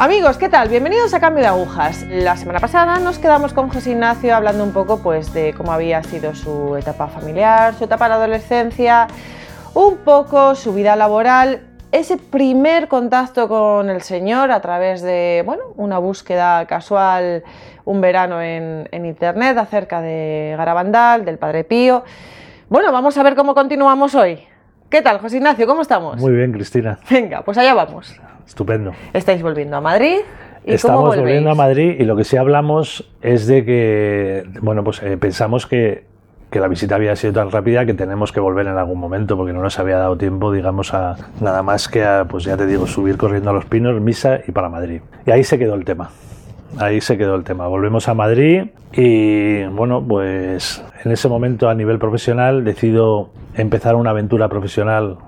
Amigos, 0.00 0.38
¿qué 0.38 0.48
tal? 0.48 0.68
Bienvenidos 0.68 1.12
a 1.12 1.18
Cambio 1.18 1.42
de 1.42 1.48
Agujas. 1.48 2.06
La 2.08 2.36
semana 2.36 2.60
pasada 2.60 3.00
nos 3.00 3.18
quedamos 3.18 3.52
con 3.52 3.68
José 3.68 3.90
Ignacio 3.90 4.32
hablando 4.32 4.62
un 4.62 4.72
poco 4.72 5.02
pues, 5.02 5.34
de 5.34 5.52
cómo 5.54 5.72
había 5.72 6.04
sido 6.04 6.36
su 6.36 6.76
etapa 6.76 7.08
familiar, 7.08 7.74
su 7.74 7.82
etapa 7.82 8.06
de 8.06 8.14
adolescencia, 8.14 9.08
un 9.74 9.96
poco 9.96 10.54
su 10.54 10.72
vida 10.72 10.94
laboral, 10.94 11.62
ese 11.90 12.16
primer 12.16 12.86
contacto 12.86 13.48
con 13.48 13.90
el 13.90 14.02
Señor 14.02 14.52
a 14.52 14.60
través 14.60 15.02
de 15.02 15.42
bueno, 15.44 15.64
una 15.74 15.98
búsqueda 15.98 16.64
casual 16.66 17.42
un 17.84 18.00
verano 18.00 18.40
en, 18.40 18.88
en 18.92 19.04
internet 19.04 19.58
acerca 19.58 20.00
de 20.00 20.54
Garabandal, 20.56 21.24
del 21.24 21.38
Padre 21.38 21.64
Pío. 21.64 22.04
Bueno, 22.68 22.92
vamos 22.92 23.18
a 23.18 23.24
ver 23.24 23.34
cómo 23.34 23.52
continuamos 23.52 24.14
hoy. 24.14 24.38
¿Qué 24.88 25.02
tal, 25.02 25.18
José 25.18 25.38
Ignacio? 25.38 25.66
¿Cómo 25.66 25.82
estamos? 25.82 26.18
Muy 26.18 26.34
bien, 26.34 26.52
Cristina. 26.52 27.00
Venga, 27.10 27.42
pues 27.42 27.58
allá 27.58 27.74
vamos. 27.74 28.16
Estupendo. 28.48 28.92
¿Estáis 29.12 29.42
volviendo 29.42 29.76
a 29.76 29.80
Madrid? 29.82 30.16
¿Y 30.64 30.72
Estamos 30.72 31.10
cómo 31.10 31.22
volviendo 31.22 31.50
a 31.50 31.54
Madrid 31.54 31.96
y 31.98 32.04
lo 32.04 32.16
que 32.16 32.24
sí 32.24 32.36
hablamos 32.36 33.08
es 33.20 33.46
de 33.46 33.64
que, 33.64 34.44
bueno, 34.62 34.82
pues 34.82 35.02
eh, 35.02 35.18
pensamos 35.18 35.66
que, 35.66 36.04
que 36.50 36.58
la 36.58 36.66
visita 36.66 36.94
había 36.94 37.14
sido 37.14 37.34
tan 37.34 37.50
rápida 37.50 37.84
que 37.84 37.92
tenemos 37.92 38.32
que 38.32 38.40
volver 38.40 38.66
en 38.66 38.78
algún 38.78 38.98
momento 38.98 39.36
porque 39.36 39.52
no 39.52 39.60
nos 39.60 39.78
había 39.78 39.98
dado 39.98 40.16
tiempo, 40.16 40.50
digamos, 40.50 40.94
a 40.94 41.16
nada 41.40 41.62
más 41.62 41.88
que 41.88 42.04
a, 42.04 42.24
pues 42.24 42.44
ya 42.44 42.56
te 42.56 42.66
digo, 42.66 42.86
subir 42.86 43.18
corriendo 43.18 43.50
a 43.50 43.52
los 43.52 43.66
pinos, 43.66 44.00
misa 44.00 44.40
y 44.46 44.52
para 44.52 44.70
Madrid. 44.70 45.02
Y 45.26 45.30
ahí 45.30 45.44
se 45.44 45.58
quedó 45.58 45.74
el 45.74 45.84
tema. 45.84 46.10
Ahí 46.78 47.00
se 47.02 47.18
quedó 47.18 47.34
el 47.34 47.44
tema. 47.44 47.66
Volvemos 47.66 48.08
a 48.08 48.14
Madrid 48.14 48.64
y, 48.92 49.64
bueno, 49.66 50.02
pues 50.06 50.82
en 51.04 51.12
ese 51.12 51.28
momento 51.28 51.68
a 51.68 51.74
nivel 51.74 51.98
profesional 51.98 52.64
decido 52.64 53.30
empezar 53.54 53.94
una 53.94 54.10
aventura 54.10 54.48
profesional 54.48 55.18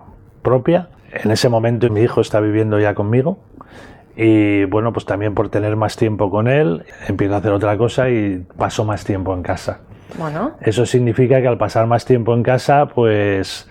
propia. 0.42 0.89
En 1.12 1.30
ese 1.30 1.48
momento 1.48 1.89
mi 1.91 2.00
hijo 2.00 2.20
está 2.20 2.41
viviendo 2.41 2.78
ya 2.78 2.94
conmigo 2.94 3.39
y 4.16 4.64
bueno, 4.64 4.92
pues 4.92 5.06
también 5.06 5.34
por 5.34 5.48
tener 5.48 5.77
más 5.77 5.97
tiempo 5.97 6.30
con 6.30 6.48
él, 6.48 6.84
empiezo 7.08 7.34
a 7.34 7.39
hacer 7.39 7.52
otra 7.52 7.77
cosa 7.78 8.11
y 8.11 8.44
paso 8.56 8.84
más 8.84 9.05
tiempo 9.05 9.34
en 9.34 9.42
casa. 9.42 9.80
Bueno, 10.19 10.52
Eso 10.61 10.86
significa 10.86 11.41
que 11.41 11.48
al 11.48 11.56
pasar 11.56 11.86
más 11.86 12.05
tiempo 12.05 12.34
en 12.34 12.42
casa, 12.42 12.86
pues, 12.86 13.69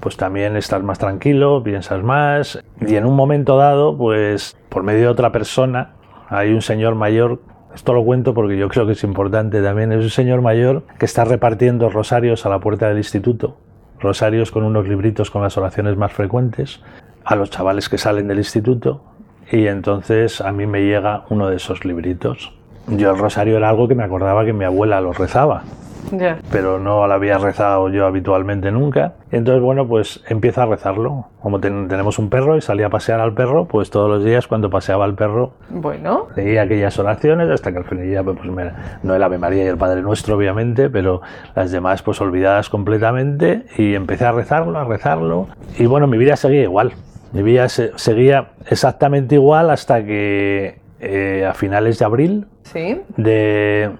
pues 0.00 0.16
también 0.16 0.56
estás 0.56 0.82
más 0.82 0.98
tranquilo, 0.98 1.62
piensas 1.62 2.02
más 2.02 2.62
y 2.80 2.94
en 2.94 3.04
un 3.04 3.14
momento 3.14 3.56
dado, 3.56 3.96
pues 3.96 4.56
por 4.68 4.82
medio 4.82 5.00
de 5.00 5.08
otra 5.08 5.32
persona, 5.32 5.90
hay 6.28 6.52
un 6.52 6.62
señor 6.62 6.94
mayor, 6.94 7.40
esto 7.74 7.92
lo 7.92 8.04
cuento 8.04 8.32
porque 8.32 8.56
yo 8.56 8.68
creo 8.68 8.86
que 8.86 8.92
es 8.92 9.04
importante 9.04 9.60
también, 9.62 9.92
es 9.92 10.02
un 10.02 10.10
señor 10.10 10.40
mayor 10.40 10.84
que 10.98 11.04
está 11.04 11.24
repartiendo 11.24 11.90
rosarios 11.90 12.46
a 12.46 12.48
la 12.48 12.60
puerta 12.60 12.88
del 12.88 12.98
instituto, 12.98 13.58
rosarios 14.02 14.50
con 14.50 14.64
unos 14.64 14.86
libritos 14.86 15.30
con 15.30 15.42
las 15.42 15.56
oraciones 15.56 15.96
más 15.96 16.12
frecuentes, 16.12 16.80
a 17.24 17.36
los 17.36 17.50
chavales 17.50 17.88
que 17.88 17.98
salen 17.98 18.28
del 18.28 18.38
instituto 18.38 19.02
y 19.50 19.66
entonces 19.66 20.40
a 20.40 20.52
mí 20.52 20.66
me 20.66 20.82
llega 20.82 21.24
uno 21.28 21.48
de 21.48 21.56
esos 21.56 21.84
libritos. 21.84 22.52
Yo 22.88 23.10
el 23.12 23.18
rosario 23.18 23.56
era 23.56 23.68
algo 23.68 23.88
que 23.88 23.94
me 23.94 24.04
acordaba 24.04 24.44
que 24.44 24.52
mi 24.52 24.64
abuela 24.64 25.00
lo 25.00 25.12
rezaba, 25.12 25.62
ya. 26.10 26.38
pero 26.50 26.78
no 26.80 27.06
lo 27.06 27.14
había 27.14 27.38
rezado 27.38 27.88
yo 27.88 28.06
habitualmente 28.06 28.72
nunca. 28.72 29.14
Entonces, 29.30 29.62
bueno, 29.62 29.86
pues 29.86 30.22
empiezo 30.28 30.62
a 30.62 30.66
rezarlo. 30.66 31.26
Como 31.40 31.60
ten- 31.60 31.86
tenemos 31.88 32.18
un 32.18 32.28
perro 32.28 32.56
y 32.56 32.60
salía 32.60 32.86
a 32.86 32.90
pasear 32.90 33.20
al 33.20 33.34
perro, 33.34 33.66
pues 33.66 33.90
todos 33.90 34.10
los 34.10 34.24
días 34.24 34.46
cuando 34.48 34.68
paseaba 34.68 35.04
al 35.04 35.14
perro 35.14 35.52
Bueno, 35.70 36.26
leía 36.36 36.62
aquellas 36.62 36.98
oraciones 36.98 37.48
hasta 37.50 37.70
que 37.72 37.78
al 37.78 37.84
final 37.84 38.10
ya, 38.10 38.22
pues 38.24 38.44
me- 38.44 38.72
no 39.04 39.14
el 39.14 39.22
Ave 39.22 39.38
María 39.38 39.64
y 39.64 39.68
el 39.68 39.78
Padre 39.78 40.02
Nuestro, 40.02 40.36
obviamente, 40.36 40.90
pero 40.90 41.22
las 41.54 41.70
demás 41.70 42.02
pues 42.02 42.20
olvidadas 42.20 42.68
completamente 42.68 43.64
y 43.78 43.94
empecé 43.94 44.24
a 44.26 44.32
rezarlo, 44.32 44.76
a 44.78 44.84
rezarlo. 44.84 45.46
Y 45.78 45.86
bueno, 45.86 46.08
mi 46.08 46.18
vida 46.18 46.36
seguía 46.36 46.62
igual. 46.62 46.92
Mi 47.32 47.42
vida 47.42 47.68
se- 47.70 47.92
seguía 47.96 48.48
exactamente 48.68 49.36
igual 49.36 49.70
hasta 49.70 50.04
que 50.04 50.81
eh, 51.04 51.44
a 51.44 51.52
finales 51.52 51.98
de 51.98 52.04
abril 52.04 52.46
sí. 52.62 53.00
de, 53.16 53.90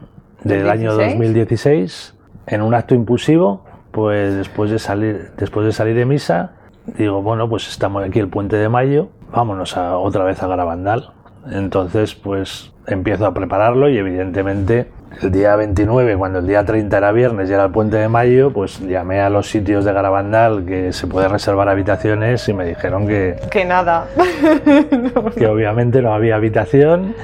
del 0.44 0.70
año 0.70 0.96
16. 0.96 1.18
2016 1.18 2.14
en 2.46 2.62
un 2.62 2.74
acto 2.74 2.94
impulsivo 2.94 3.64
pues 3.90 4.36
después 4.36 4.70
de 4.70 4.78
salir 4.78 5.32
después 5.36 5.66
de 5.66 5.72
salir 5.72 5.96
de 5.96 6.04
misa 6.04 6.52
digo 6.86 7.20
bueno 7.20 7.48
pues 7.48 7.68
estamos 7.68 8.04
aquí 8.04 8.20
el 8.20 8.28
puente 8.28 8.54
de 8.54 8.68
mayo 8.68 9.08
vámonos 9.32 9.76
a, 9.76 9.98
otra 9.98 10.22
vez 10.22 10.40
a 10.44 10.46
Garabandal 10.46 11.10
entonces 11.50 12.14
pues 12.14 12.72
empiezo 12.86 13.26
a 13.26 13.34
prepararlo 13.34 13.90
y 13.90 13.98
evidentemente 13.98 14.88
el 15.20 15.30
día 15.30 15.54
29 15.56 16.16
cuando 16.16 16.38
el 16.38 16.46
día 16.46 16.64
30 16.64 16.96
era 16.96 17.12
viernes 17.12 17.50
y 17.50 17.52
era 17.52 17.64
el 17.64 17.70
puente 17.70 17.96
de 17.96 18.08
mayo 18.08 18.52
pues 18.52 18.80
llamé 18.80 19.20
a 19.20 19.30
los 19.30 19.48
sitios 19.48 19.84
de 19.84 19.92
Garabandal 19.92 20.64
que 20.64 20.92
se 20.92 21.06
puede 21.06 21.28
reservar 21.28 21.68
habitaciones 21.68 22.48
y 22.48 22.54
me 22.54 22.64
dijeron 22.64 23.06
que, 23.06 23.36
Que 23.50 23.64
nada. 23.64 24.06
que 25.36 25.46
obviamente 25.46 26.02
no 26.02 26.14
había 26.14 26.36
habitación. 26.36 27.14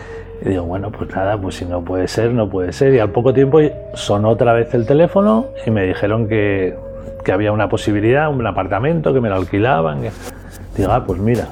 Y 0.40 0.50
digo, 0.50 0.64
bueno, 0.64 0.92
pues 0.92 1.10
nada, 1.10 1.36
pues 1.36 1.56
si 1.56 1.64
no 1.64 1.82
puede 1.82 2.06
ser, 2.06 2.30
no 2.32 2.48
puede 2.48 2.72
ser. 2.72 2.94
Y 2.94 3.00
al 3.00 3.10
poco 3.10 3.34
tiempo 3.34 3.58
sonó 3.94 4.28
otra 4.28 4.52
vez 4.52 4.72
el 4.74 4.86
teléfono 4.86 5.46
y 5.66 5.70
me 5.70 5.84
dijeron 5.84 6.28
que, 6.28 6.76
que 7.24 7.32
había 7.32 7.50
una 7.50 7.68
posibilidad, 7.68 8.30
un 8.30 8.46
apartamento, 8.46 9.12
que 9.12 9.20
me 9.20 9.28
lo 9.28 9.34
alquilaban. 9.36 10.02
Digo, 10.76 10.92
ah, 10.92 11.04
pues 11.04 11.18
mira. 11.18 11.46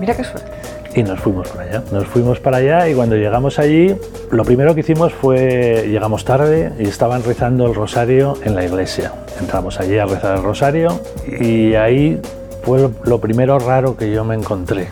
Mira 0.00 0.16
qué 0.16 0.24
suerte. 0.24 0.61
Y 0.94 1.02
nos 1.02 1.20
fuimos 1.20 1.48
para 1.48 1.64
allá. 1.64 1.82
Nos 1.90 2.06
fuimos 2.06 2.40
para 2.40 2.58
allá 2.58 2.88
y 2.88 2.94
cuando 2.94 3.16
llegamos 3.16 3.58
allí, 3.58 3.94
lo 4.30 4.44
primero 4.44 4.74
que 4.74 4.80
hicimos 4.80 5.12
fue, 5.12 5.86
llegamos 5.88 6.24
tarde 6.24 6.72
y 6.78 6.84
estaban 6.84 7.22
rezando 7.24 7.66
el 7.66 7.74
rosario 7.74 8.34
en 8.44 8.54
la 8.54 8.64
iglesia. 8.64 9.12
Entramos 9.40 9.80
allí 9.80 9.98
a 9.98 10.04
rezar 10.04 10.36
el 10.36 10.42
rosario 10.42 11.00
y 11.26 11.74
ahí 11.74 12.20
fue 12.62 12.90
lo 13.04 13.20
primero 13.20 13.58
raro 13.58 13.96
que 13.96 14.10
yo 14.10 14.24
me 14.24 14.34
encontré. 14.34 14.88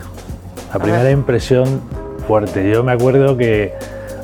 La 0.73 0.79
primera 0.79 1.11
impresión 1.11 1.81
fuerte. 2.27 2.69
Yo 2.69 2.83
me 2.83 2.93
acuerdo 2.93 3.37
que 3.37 3.73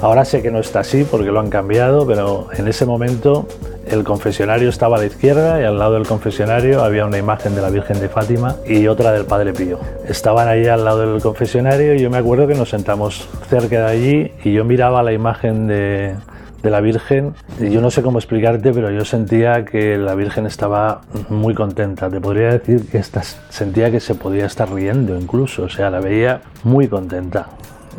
ahora 0.01 0.25
sé 0.25 0.41
que 0.41 0.49
no 0.49 0.59
está 0.59 0.79
así 0.79 1.03
porque 1.03 1.31
lo 1.31 1.39
han 1.39 1.49
cambiado, 1.49 2.07
pero 2.07 2.47
en 2.57 2.67
ese 2.67 2.85
momento 2.85 3.47
el 3.89 4.03
confesionario 4.03 4.69
estaba 4.69 4.97
a 4.97 4.99
la 4.99 5.05
izquierda 5.05 5.61
y 5.61 5.65
al 5.65 5.77
lado 5.79 5.93
del 5.93 6.07
confesionario 6.07 6.83
había 6.83 7.05
una 7.05 7.17
imagen 7.17 7.55
de 7.55 7.61
la 7.61 7.69
Virgen 7.69 7.99
de 7.99 8.09
Fátima 8.09 8.55
y 8.65 8.87
otra 8.87 9.11
del 9.11 9.25
Padre 9.25 9.53
Pío. 9.53 9.79
Estaban 10.07 10.47
ahí 10.47 10.67
al 10.67 10.83
lado 10.85 11.11
del 11.13 11.21
confesionario 11.21 11.93
y 11.95 11.99
yo 11.99 12.09
me 12.09 12.17
acuerdo 12.17 12.47
que 12.47 12.55
nos 12.55 12.69
sentamos 12.69 13.27
cerca 13.49 13.85
de 13.85 13.91
allí 13.91 14.31
y 14.43 14.53
yo 14.53 14.63
miraba 14.65 15.03
la 15.03 15.13
imagen 15.13 15.67
de, 15.67 16.15
la 16.63 16.81
Virgen 16.81 17.33
y 17.61 17.69
yo 17.69 17.79
no 17.79 17.89
sé 17.89 18.01
cómo 18.01 18.17
explicarte, 18.19 18.73
pero 18.73 18.91
yo 18.91 19.05
sentía 19.05 19.63
que 19.63 19.97
la 19.97 20.15
Virgen 20.15 20.45
estaba 20.45 20.99
muy 21.29 21.53
contenta. 21.53 22.09
Te 22.09 22.19
podría 22.19 22.49
decir 22.51 22.89
que 22.89 22.97
esta- 22.97 23.23
sentía 23.23 23.89
que 23.89 24.01
se 24.01 24.15
podía 24.15 24.45
estar 24.45 24.69
riendo 24.73 25.17
incluso, 25.17 25.63
o 25.63 25.69
sea, 25.69 25.89
la 25.89 26.01
veía 26.01 26.41
muy 26.65 26.89
contenta. 26.89 27.47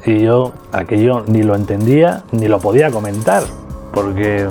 Y 0.05 0.21
yo 0.21 0.53
aquello 0.71 1.25
ni 1.27 1.43
lo 1.43 1.55
entendía 1.55 2.25
ni 2.31 2.47
lo 2.47 2.59
podía 2.59 2.91
comentar, 2.91 3.43
porque 3.93 4.47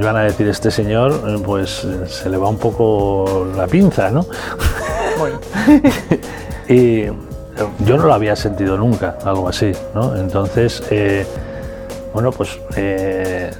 iban 0.00 0.16
a 0.16 0.22
decir 0.22 0.48
este 0.48 0.70
señor, 0.70 1.12
eh, 1.26 1.36
pues 1.44 1.84
eh, 1.84 2.06
se 2.06 2.30
le 2.30 2.36
va 2.36 2.48
un 2.48 2.58
poco 2.58 3.46
la 3.56 3.66
pinza, 3.66 4.10
¿no? 4.10 4.26
Bueno. 5.18 5.38
Y 6.68 7.02
eh, 7.02 7.12
yo 7.84 7.96
no 7.96 8.06
lo 8.06 8.14
había 8.14 8.34
sentido 8.36 8.76
nunca, 8.76 9.18
algo 9.24 9.48
así, 9.48 9.72
¿no? 9.94 10.16
Entonces, 10.16 10.82
eh, 10.90 11.26
bueno, 12.12 12.32
pues 12.32 12.58
eh, 12.76 13.52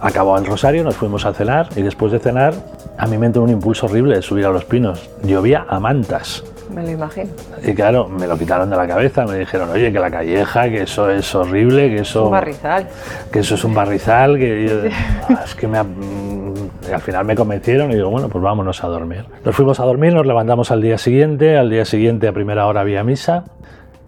acabó 0.00 0.38
el 0.38 0.46
rosario, 0.46 0.82
nos 0.82 0.96
fuimos 0.96 1.26
a 1.26 1.34
cenar 1.34 1.68
y 1.76 1.82
después 1.82 2.12
de 2.12 2.18
cenar 2.18 2.54
a 2.98 3.06
mí 3.06 3.18
me 3.18 3.26
entró 3.26 3.42
un 3.42 3.50
impulso 3.50 3.86
horrible 3.86 4.16
de 4.16 4.22
subir 4.22 4.46
a 4.46 4.50
los 4.50 4.64
pinos. 4.64 5.10
Llovía 5.22 5.66
a 5.68 5.78
mantas. 5.78 6.42
Me 6.74 6.82
lo 6.82 6.90
imagino. 6.90 7.30
Y 7.64 7.72
claro, 7.74 8.08
me 8.08 8.26
lo 8.26 8.36
quitaron 8.36 8.68
de 8.68 8.76
la 8.76 8.86
cabeza, 8.86 9.24
me 9.24 9.38
dijeron, 9.38 9.70
oye, 9.70 9.92
que 9.92 9.98
la 9.98 10.10
calleja, 10.10 10.68
que 10.68 10.82
eso 10.82 11.08
es 11.10 11.34
horrible, 11.34 11.88
que 11.88 12.00
eso, 12.02 12.24
Un 12.26 12.32
barrizal. 12.32 12.88
que 13.32 13.38
eso 13.38 13.54
es 13.54 13.64
un 13.64 13.74
barrizal, 13.74 14.36
que 14.38 14.68
yo- 14.68 14.90
Ah, 15.36 15.42
es 15.44 15.54
que 15.54 15.66
me 15.68 15.82
mm, 15.82 16.54
al 16.92 17.00
final 17.00 17.24
me 17.24 17.34
convencieron 17.36 17.90
y 17.92 17.94
digo, 17.94 18.10
bueno, 18.10 18.28
pues 18.28 18.42
vámonos 18.42 18.82
a 18.84 18.88
dormir. 18.88 19.24
Nos 19.44 19.54
fuimos 19.54 19.78
a 19.80 19.84
dormir, 19.84 20.12
nos 20.12 20.26
levantamos 20.26 20.70
al 20.70 20.82
día 20.82 20.98
siguiente, 20.98 21.56
al 21.56 21.70
día 21.70 21.84
siguiente 21.84 22.28
a 22.28 22.32
primera 22.32 22.66
hora 22.66 22.80
había 22.82 23.02
misa 23.04 23.44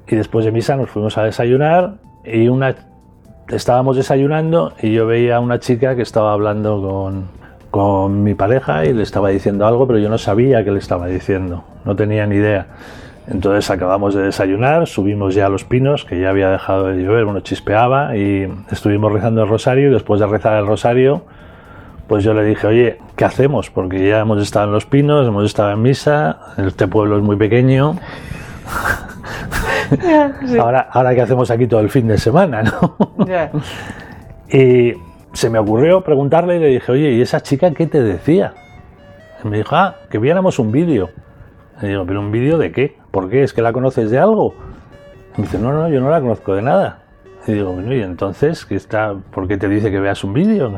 y 0.06 0.17
después 0.17 0.44
de 0.44 0.53
misa 0.53 0.77
nos 0.77 0.91
fuimos 0.91 1.17
a 1.19 1.23
desayunar 1.25 1.94
y 2.25 2.49
una 2.49 2.75
estábamos 3.49 3.97
desayunando 3.97 4.73
y 4.83 4.93
yo 4.93 5.06
veía 5.06 5.37
a 5.37 5.41
una 5.41 5.59
chica 5.59 5.94
que 5.97 6.03
estaba 6.03 6.33
hablando 6.33 6.83
con, 6.83 7.29
con 7.70 8.23
mi 8.23 8.35
pareja 8.35 8.85
y 8.85 8.93
le 8.93 9.03
estaba 9.03 9.29
diciendo 9.29 9.67
algo, 9.67 9.87
pero 9.87 9.99
yo 9.99 10.09
no 10.09 10.19
sabía 10.19 10.65
qué 10.65 10.70
le 10.70 10.79
estaba 10.79 11.06
diciendo, 11.06 11.65
no 11.85 11.94
tenía 11.97 12.26
ni 12.26 12.37
idea. 12.37 12.67
Entonces 13.26 13.70
acabamos 13.70 14.15
de 14.15 14.23
desayunar, 14.23 14.87
subimos 14.87 15.35
ya 15.35 15.47
a 15.47 15.49
los 15.50 15.65
pinos, 15.65 16.05
que 16.06 16.19
ya 16.19 16.31
había 16.31 16.49
dejado 16.50 16.87
de 16.87 17.03
llover, 17.03 17.26
bueno, 17.26 17.41
chispeaba, 17.41 18.17
y 18.17 18.50
estuvimos 18.70 19.12
rezando 19.12 19.43
el 19.43 19.49
rosario, 19.49 19.91
y 19.91 19.93
después 19.93 20.19
de 20.19 20.26
rezar 20.26 20.59
el 20.59 20.67
rosario, 20.67 21.23
pues 22.06 22.25
yo 22.25 22.32
le 22.32 22.43
dije, 22.43 22.67
oye, 22.67 22.99
¿qué 23.17 23.26
hacemos? 23.26 23.69
Porque 23.69 24.09
ya 24.09 24.21
hemos 24.21 24.41
estado 24.41 24.64
en 24.64 24.73
los 24.73 24.87
pinos, 24.87 25.29
hemos 25.29 25.44
estado 25.44 25.73
en 25.73 25.82
misa, 25.82 26.38
este 26.56 26.88
pueblo 26.88 27.19
es 27.19 27.23
muy 27.23 27.37
pequeño, 27.37 27.97
Sí. 30.47 30.59
ahora, 30.59 30.88
ahora 30.93 31.14
¿qué 31.14 31.23
hacemos 31.23 31.50
aquí 31.50 31.67
todo 31.67 31.81
el 31.81 31.88
fin 31.88 32.06
de 32.09 32.19
semana? 32.19 32.62
¿no? 32.62 32.97
Ya. 33.26 33.50
Y 34.50 34.94
se 35.38 35.50
me 35.50 35.61
ocurrió 35.61 36.00
preguntarle 36.00 36.56
y 36.56 36.58
le 36.58 36.67
dije, 36.67 36.90
oye, 36.90 37.12
¿y 37.12 37.20
esa 37.20 37.40
chica 37.40 37.70
qué 37.70 37.87
te 37.87 38.02
decía? 38.02 38.55
Y 39.44 39.46
me 39.46 39.58
dijo, 39.58 39.76
ah, 39.76 39.94
que 40.11 40.19
viéramos 40.19 40.58
un 40.58 40.73
vídeo. 40.73 41.11
Y 41.81 41.87
digo, 41.87 42.05
¿pero 42.05 42.19
un 42.19 42.32
vídeo 42.32 42.58
de 42.58 42.73
qué? 42.73 42.96
¿Por 43.12 43.31
qué? 43.31 43.44
¿Es 43.44 43.52
que 43.52 43.62
la 43.62 43.73
conoces 43.73 44.11
de 44.11 44.19
algo? 44.19 44.56
Me 45.37 45.44
dice, 45.44 45.61
no, 45.61 45.73
no, 45.73 45.88
yo 45.88 46.00
no 46.00 46.11
la 46.11 46.20
conozco 46.20 46.56
de 46.56 46.62
nada. 46.62 47.02
Y 47.46 47.52
digo, 47.52 47.73
bueno, 47.73 47.94
¿y 47.94 48.02
entonces 48.02 48.67
¿qué 48.67 48.75
está, 48.75 49.14
por 49.31 49.46
qué 49.46 49.56
te 49.56 49.69
dice 49.69 49.93
que 49.93 50.00
veas 50.00 50.25
un 50.25 50.32
vídeo? 50.32 50.73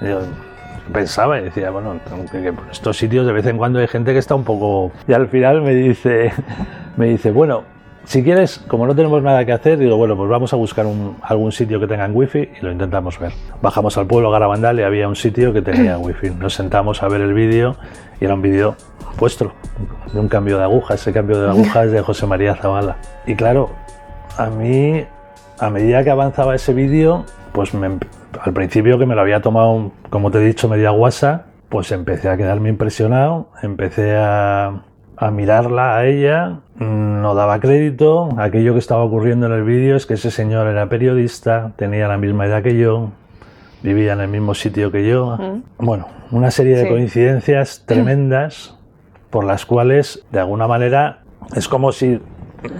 Y 0.00 0.92
pensaba 0.92 1.40
y 1.40 1.42
decía, 1.42 1.70
bueno, 1.70 1.98
que, 2.30 2.40
que 2.40 2.54
estos 2.70 2.96
sitios 2.96 3.26
de 3.26 3.32
vez 3.32 3.46
en 3.46 3.58
cuando 3.58 3.80
hay 3.80 3.88
gente 3.88 4.12
que 4.12 4.20
está 4.20 4.36
un 4.36 4.44
poco... 4.44 4.92
Y 5.08 5.12
al 5.12 5.26
final 5.26 5.60
me 5.60 5.74
dice, 5.74 6.30
me 6.96 7.06
dice, 7.06 7.32
bueno, 7.32 7.64
si 8.04 8.22
quieres, 8.22 8.58
como 8.68 8.86
no 8.86 8.94
tenemos 8.94 9.22
nada 9.22 9.44
que 9.44 9.52
hacer, 9.52 9.78
digo, 9.78 9.96
bueno, 9.96 10.16
pues 10.16 10.28
vamos 10.28 10.52
a 10.52 10.56
buscar 10.56 10.86
un- 10.86 11.16
algún 11.22 11.52
sitio 11.52 11.78
que 11.80 11.86
tenga 11.86 12.06
wifi 12.08 12.48
y 12.60 12.64
lo 12.64 12.72
intentamos 12.72 13.18
ver. 13.18 13.32
Bajamos 13.60 13.96
al 13.98 14.06
pueblo 14.06 14.30
Garabandal 14.30 14.78
y 14.80 14.82
había 14.82 15.08
un 15.08 15.16
sitio 15.16 15.52
que 15.52 15.62
tenía 15.62 15.98
wifi. 15.98 16.30
Nos 16.30 16.54
sentamos 16.54 17.02
a 17.02 17.08
ver 17.08 17.20
el 17.20 17.32
vídeo 17.34 17.76
y 18.20 18.24
era 18.24 18.34
un 18.34 18.42
vídeo 18.42 18.74
vuestro, 19.18 19.52
de 20.12 20.18
un 20.20 20.28
cambio 20.28 20.58
de 20.58 20.64
aguja. 20.64 20.94
Ese 20.94 21.12
cambio 21.12 21.40
de 21.40 21.48
aguja 21.50 21.84
es 21.84 21.92
de 21.92 22.00
José 22.02 22.26
María 22.26 22.54
Zavala. 22.56 22.96
Y 23.26 23.34
claro, 23.36 23.70
a 24.36 24.46
mí, 24.46 25.04
a 25.60 25.70
medida 25.70 26.02
que 26.02 26.10
avanzaba 26.10 26.54
ese 26.54 26.74
vídeo, 26.74 27.24
pues 27.52 27.72
me- 27.74 27.98
al 28.40 28.52
principio 28.52 28.98
que 28.98 29.06
me 29.06 29.14
lo 29.14 29.20
había 29.20 29.40
tomado, 29.42 29.92
como 30.10 30.30
te 30.30 30.38
he 30.38 30.44
dicho, 30.44 30.68
media 30.68 30.90
guasa, 30.90 31.44
pues 31.68 31.92
empecé 31.92 32.28
a 32.28 32.36
quedarme 32.36 32.68
impresionado, 32.70 33.48
empecé 33.62 34.16
a, 34.16 34.82
a 35.16 35.30
mirarla 35.30 35.96
a 35.96 36.06
ella, 36.06 36.58
no 36.78 37.34
daba 37.34 37.60
crédito, 37.60 38.28
aquello 38.38 38.72
que 38.72 38.78
estaba 38.78 39.04
ocurriendo 39.04 39.46
en 39.46 39.52
el 39.52 39.62
vídeo 39.64 39.94
es 39.96 40.06
que 40.06 40.14
ese 40.14 40.30
señor 40.30 40.66
era 40.66 40.88
periodista, 40.88 41.72
tenía 41.76 42.08
la 42.08 42.16
misma 42.16 42.46
edad 42.46 42.62
que 42.62 42.76
yo, 42.76 43.10
vivía 43.82 44.12
en 44.14 44.20
el 44.20 44.28
mismo 44.28 44.54
sitio 44.54 44.90
que 44.90 45.06
yo. 45.06 45.38
Bueno, 45.78 46.06
una 46.30 46.50
serie 46.50 46.76
de 46.76 46.84
Sí. 46.84 46.88
coincidencias 46.88 47.84
tremendas 47.86 48.76
por 49.30 49.44
las 49.44 49.66
cuales, 49.66 50.24
de 50.32 50.40
alguna 50.40 50.66
manera, 50.66 51.20
es 51.54 51.68
como 51.68 51.92
si 51.92 52.20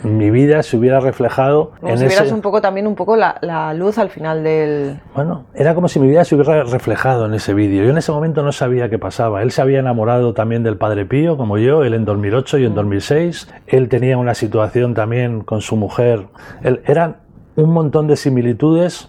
mi 0.04 0.30
vida 0.30 0.62
se 0.62 0.76
hubiera 0.76 1.00
reflejado 1.00 1.72
Como 1.80 1.92
en 1.92 1.98
si 1.98 2.06
ese... 2.06 2.32
un 2.32 2.40
poco 2.40 2.60
también 2.60 2.86
un 2.86 2.94
poco 2.94 3.16
la, 3.16 3.36
la 3.40 3.74
luz 3.74 3.98
al 3.98 4.10
final 4.10 4.42
del... 4.42 5.00
Bueno, 5.14 5.44
era 5.54 5.74
como 5.74 5.88
si 5.88 6.00
mi 6.00 6.08
vida 6.08 6.24
se 6.24 6.34
hubiera 6.34 6.64
reflejado 6.64 7.26
en 7.26 7.34
ese 7.34 7.54
vídeo. 7.54 7.84
Yo 7.84 7.90
en 7.90 7.98
ese 7.98 8.12
momento 8.12 8.42
no 8.42 8.52
sabía 8.52 8.88
qué 8.88 8.98
pasaba. 8.98 9.42
Él 9.42 9.50
se 9.50 9.62
había 9.62 9.78
enamorado 9.78 10.34
también 10.34 10.62
del 10.62 10.76
Padre 10.76 11.06
Pío, 11.06 11.36
como 11.36 11.58
yo, 11.58 11.84
él 11.84 11.94
en 11.94 12.04
2008 12.04 12.58
y 12.58 12.64
en 12.66 12.74
2006. 12.74 13.48
Él 13.66 13.88
tenía 13.88 14.18
una 14.18 14.34
situación 14.34 14.94
también 14.94 15.42
con 15.42 15.60
su 15.60 15.76
mujer. 15.76 16.26
Él, 16.62 16.80
eran 16.86 17.16
un 17.56 17.72
montón 17.72 18.06
de 18.06 18.16
similitudes 18.16 19.08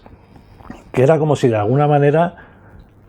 que 0.92 1.02
era 1.02 1.18
como 1.18 1.34
si 1.36 1.48
de 1.48 1.56
alguna 1.56 1.88
manera 1.88 2.36
mm, 2.36 2.43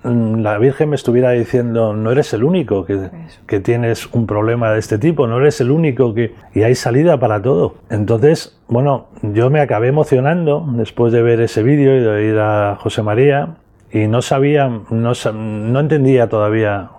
la 0.05 0.57
Virgen 0.59 0.89
me 0.89 0.95
estuviera 0.95 1.31
diciendo, 1.31 1.93
no 1.93 2.11
eres 2.11 2.31
el 2.33 2.43
único 2.43 2.85
que, 2.85 3.09
que 3.47 3.59
tienes 3.59 4.07
un 4.13 4.27
problema 4.27 4.71
de 4.71 4.79
este 4.79 4.99
tipo, 4.99 5.25
no 5.25 5.39
eres 5.39 5.59
el 5.61 5.71
único 5.71 6.13
que... 6.13 6.35
Y 6.53 6.61
hay 6.61 6.75
salida 6.75 7.19
para 7.19 7.41
todo. 7.41 7.75
Entonces, 7.89 8.59
bueno, 8.67 9.07
yo 9.23 9.49
me 9.49 9.61
acabé 9.61 9.87
emocionando 9.87 10.63
después 10.73 11.11
de 11.11 11.23
ver 11.23 11.41
ese 11.41 11.63
vídeo 11.63 11.95
y 11.97 12.01
de 12.01 12.31
ir 12.31 12.37
a 12.37 12.77
José 12.79 13.01
María 13.01 13.55
y 13.91 14.07
no 14.07 14.21
sabía, 14.21 14.67
no, 14.89 15.13
no 15.33 15.79
entendía 15.79 16.29
todavía 16.29 16.89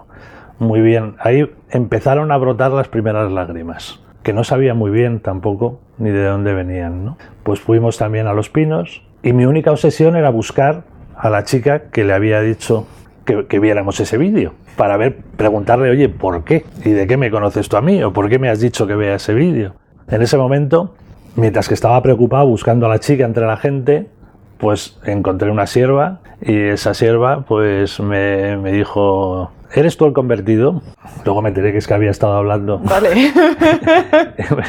muy 0.59 0.81
bien. 0.81 1.15
Ahí 1.21 1.49
empezaron 1.71 2.33
a 2.33 2.37
brotar 2.39 2.73
las 2.73 2.89
primeras 2.89 3.31
lágrimas, 3.31 4.01
que 4.25 4.33
no 4.33 4.43
sabía 4.43 4.75
muy 4.75 4.91
bien 4.91 5.21
tampoco 5.21 5.79
ni 5.99 6.11
de 6.11 6.25
dónde 6.25 6.55
venían. 6.55 7.05
¿no? 7.05 7.19
Pues 7.45 7.61
fuimos 7.61 7.99
también 7.99 8.27
a 8.27 8.33
Los 8.33 8.51
Pinos 8.51 9.03
y 9.23 9.33
mi 9.33 9.45
única 9.45 9.71
obsesión 9.71 10.17
era 10.17 10.31
buscar 10.31 10.96
a 11.17 11.31
la 11.31 11.45
chica 11.45 11.85
que 11.91 12.05
le 12.05 12.13
había 12.13 12.41
dicho 12.41 12.87
que, 13.25 13.47
que 13.47 13.59
viéramos 13.59 13.99
ese 14.01 14.19
vídeo 14.19 14.55
para 14.77 14.97
ver, 14.97 15.17
preguntarle, 15.37 15.91
oye, 15.91 16.09
¿por 16.09 16.45
qué? 16.45 16.65
¿Y 16.85 16.91
de 16.91 17.07
qué 17.07 17.17
me 17.17 17.31
conoces 17.31 17.69
tú 17.69 17.77
a 17.77 17.83
mí? 17.83 18.03
¿O 18.03 18.13
por 18.13 18.29
qué 18.29 18.39
me 18.39 18.49
has 18.49 18.61
dicho 18.61 18.87
que 18.87 18.95
vea 18.95 19.17
ese 19.17 19.35
vídeo? 19.35 19.75
En 20.09 20.23
ese 20.23 20.37
momento, 20.37 20.95
mientras 21.35 21.69
que 21.69 21.75
estaba 21.75 22.01
preocupado 22.03 22.47
buscando 22.47 22.87
a 22.87 22.89
la 22.89 23.01
chica 23.01 23.25
entre 23.25 23.47
la 23.47 23.57
gente, 23.57 24.07
pues 24.59 24.99
encontré 25.05 25.51
una 25.51 25.67
sierva 25.67 26.21
y 26.41 26.57
esa 26.57 26.95
sierva 26.95 27.45
pues 27.47 28.01
me, 28.01 28.57
me 28.59 28.73
dijo, 28.73 29.51
¿eres 29.75 29.97
tú 29.97 30.07
el 30.07 30.13
convertido? 30.13 30.83
Luego 31.25 31.43
me 31.43 31.49
enteré 31.49 31.73
que 31.73 31.79
es 31.79 31.87
que 31.87 31.95
había 31.95 32.11
estado 32.11 32.35
hablando. 32.35 32.79
Vale. 32.79 33.09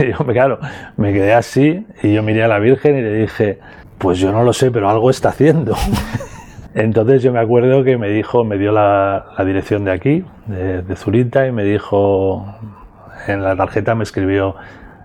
Yo, 0.09 0.25
claro, 0.25 0.59
me 0.95 1.13
quedé 1.13 1.33
así 1.33 1.85
y 2.01 2.13
yo 2.13 2.23
miré 2.23 2.43
a 2.43 2.47
la 2.47 2.59
Virgen 2.59 2.97
y 2.97 3.01
le 3.01 3.13
dije, 3.13 3.59
pues 3.97 4.19
yo 4.19 4.31
no 4.31 4.43
lo 4.43 4.53
sé, 4.53 4.71
pero 4.71 4.89
algo 4.89 5.09
está 5.09 5.29
haciendo. 5.29 5.75
Entonces 6.77 7.24
yo 7.24 7.33
me 7.33 7.39
acuerdo 7.39 7.83
que 7.83 7.97
me 7.97 8.07
dijo, 8.07 8.44
me 8.44 8.59
dio 8.59 8.71
la, 8.71 9.25
dirección 9.44 9.83
de 9.83 9.91
aquí, 9.91 10.24
de, 10.45 10.83
de 10.83 10.95
Zurita, 10.95 11.47
y 11.47 11.51
me 11.51 11.63
dijo, 11.63 12.45
en 13.25 13.41
la 13.41 13.56
tarjeta 13.56 13.95
me 13.95 14.03
escribió, 14.03 14.53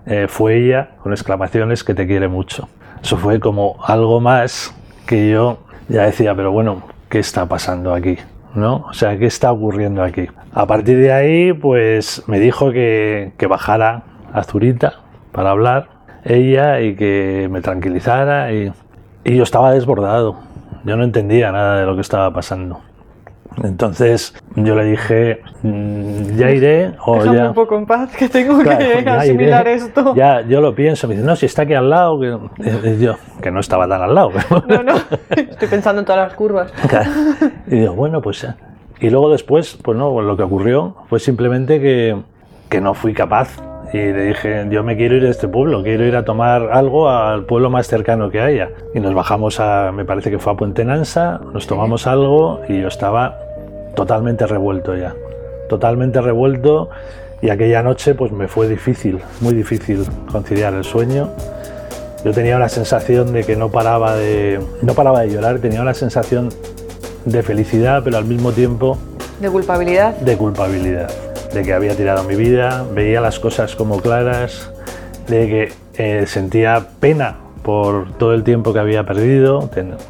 eh, 0.05 0.27
fue 0.29 0.57
ella, 0.57 0.91
con 1.01 1.13
exclamaciones, 1.13 1.83
que 1.83 1.95
te 1.95 2.05
quiere 2.05 2.27
mucho. 2.27 2.69
Eso 3.01 3.17
fue 3.17 3.39
como 3.39 3.77
algo 3.83 4.19
más 4.19 4.71
que 5.07 5.31
yo 5.31 5.61
ya 5.89 6.03
decía, 6.03 6.35
pero 6.35 6.51
bueno, 6.51 6.83
¿qué 7.09 7.17
está 7.17 7.47
pasando 7.47 7.95
aquí? 7.95 8.17
¿No? 8.53 8.85
O 8.87 8.93
sea, 8.93 9.17
¿qué 9.17 9.25
está 9.25 9.51
ocurriendo 9.51 10.03
aquí? 10.03 10.27
A 10.53 10.67
partir 10.67 10.99
de 10.99 11.11
ahí, 11.11 11.53
pues 11.53 12.21
me 12.27 12.39
dijo 12.39 12.71
que, 12.71 13.31
que 13.39 13.47
bajara 13.47 14.03
a 14.31 14.43
Zurita 14.43 14.99
para 15.31 15.49
hablar 15.49 15.89
ella 16.23 16.81
y 16.81 16.95
que 16.95 17.47
me 17.49 17.61
tranquilizara 17.61 18.53
y 18.53 18.71
yo 19.25 19.41
estaba 19.41 19.71
desbordado. 19.71 20.52
Yo 20.83 20.95
no 20.97 21.03
entendía 21.03 21.51
nada 21.51 21.79
de 21.79 21.85
lo 21.85 21.95
que 21.95 22.01
estaba 22.01 22.31
pasando. 22.33 22.79
Entonces 23.63 24.33
yo 24.55 24.73
le 24.75 24.83
dije, 24.85 25.41
"Mm, 25.61 26.37
ya 26.37 26.49
iré 26.49 26.93
o 27.05 27.15
Déjame 27.19 27.37
ya... 27.37 27.47
un 27.49 27.53
poco 27.53 27.77
en 27.77 27.85
paz, 27.85 28.09
que 28.15 28.27
tengo 28.27 28.59
Claro, 28.63 28.79
que 28.79 29.09
asimilar 29.09 29.61
iré. 29.67 29.73
esto. 29.75 30.15
Ya, 30.15 30.41
yo 30.41 30.59
lo 30.59 30.73
pienso. 30.73 31.07
Me 31.07 31.13
dice, 31.13 31.25
no, 31.25 31.35
si 31.35 31.45
está 31.45 31.61
aquí 31.61 31.75
al 31.75 31.89
lado. 31.89 32.19
Que, 32.19 32.89
y 32.89 32.99
yo, 32.99 33.15
que 33.41 33.51
no 33.51 33.59
estaba 33.59 33.87
tan 33.87 34.01
al 34.01 34.15
lado. 34.15 34.31
No, 34.67 34.81
no, 34.81 34.95
estoy 35.29 35.67
pensando 35.67 35.99
en 36.01 36.05
todas 36.05 36.27
las 36.27 36.33
curvas. 36.35 36.73
y 37.67 37.75
digo, 37.79 37.93
bueno, 37.93 38.21
pues... 38.21 38.43
eh". 38.43 38.53
Y 38.99 39.09
luego 39.09 39.29
después, 39.29 39.77
pues 39.83 39.97
no, 39.97 40.19
lo 40.21 40.35
que 40.37 40.43
ocurrió 40.43 40.95
fue 41.09 41.19
simplemente 41.19 41.79
que, 41.79 42.15
que 42.69 42.81
no 42.81 42.93
fui 42.93 43.13
capaz. 43.13 43.49
Y 43.93 43.97
le 43.97 44.23
dije, 44.25 44.65
yo 44.71 44.83
me 44.83 44.97
quiero 44.97 45.17
ir 45.17 45.23
de 45.23 45.29
este 45.29 45.47
pueblo, 45.47 45.83
quiero 45.83 46.03
ir 46.03 46.15
a 46.15 46.25
tomar 46.25 46.69
algo 46.71 47.09
al 47.09 47.45
pueblo 47.45 47.69
más 47.69 47.85
cercano 47.87 48.31
que 48.31 48.41
haya. 48.41 48.71
Y 48.95 48.99
nos 48.99 49.13
bajamos 49.13 49.59
a, 49.59 49.91
me 49.93 50.03
parece 50.03 50.31
que 50.31 50.39
fue 50.39 50.53
a 50.53 50.55
Puente 50.55 50.83
Nansa, 50.83 51.39
nos 51.53 51.67
tomamos 51.67 52.07
algo 52.07 52.61
y 52.67 52.81
yo 52.81 52.87
estaba 52.87 53.37
totalmente 53.95 54.47
revuelto 54.47 54.97
ya. 54.97 55.13
Totalmente 55.69 56.21
revuelto 56.21 56.89
y 57.41 57.49
aquella 57.51 57.83
noche 57.83 58.15
pues 58.15 58.31
me 58.31 58.47
fue 58.47 58.67
difícil, 58.67 59.19
muy 59.41 59.53
difícil 59.53 60.03
conciliar 60.31 60.73
el 60.73 60.83
sueño. 60.83 61.29
Yo 62.25 62.31
tenía 62.31 62.55
una 62.55 62.69
sensación 62.69 63.31
de 63.31 63.43
que 63.43 63.55
no 63.55 63.69
paraba 63.69 64.15
de, 64.15 64.59
no 64.81 64.93
paraba 64.95 65.21
de 65.21 65.29
llorar, 65.29 65.59
tenía 65.59 65.81
una 65.81 65.93
sensación 65.93 66.49
de 67.25 67.43
felicidad, 67.43 68.01
pero 68.03 68.17
al 68.17 68.25
mismo 68.25 68.53
tiempo 68.53 68.97
De 69.39 69.49
culpabilidad. 69.49 70.15
de 70.15 70.35
culpabilidad, 70.37 71.09
de 71.53 71.63
que 71.63 71.73
había 71.73 71.95
tirado 71.95 72.23
mi 72.23 72.35
vida, 72.35 72.85
veía 72.91 73.21
las 73.21 73.39
cosas 73.39 73.75
como 73.75 74.01
claras, 74.01 74.71
de 75.27 75.47
que 75.47 75.73
eh, 75.95 76.25
sentía 76.25 76.87
pena 76.99 77.42
por 77.63 78.11
todo 78.17 78.33
el 78.33 78.43
tiempo 78.43 78.73
que 78.73 78.79
había 78.79 79.03
perdido, 79.05 79.69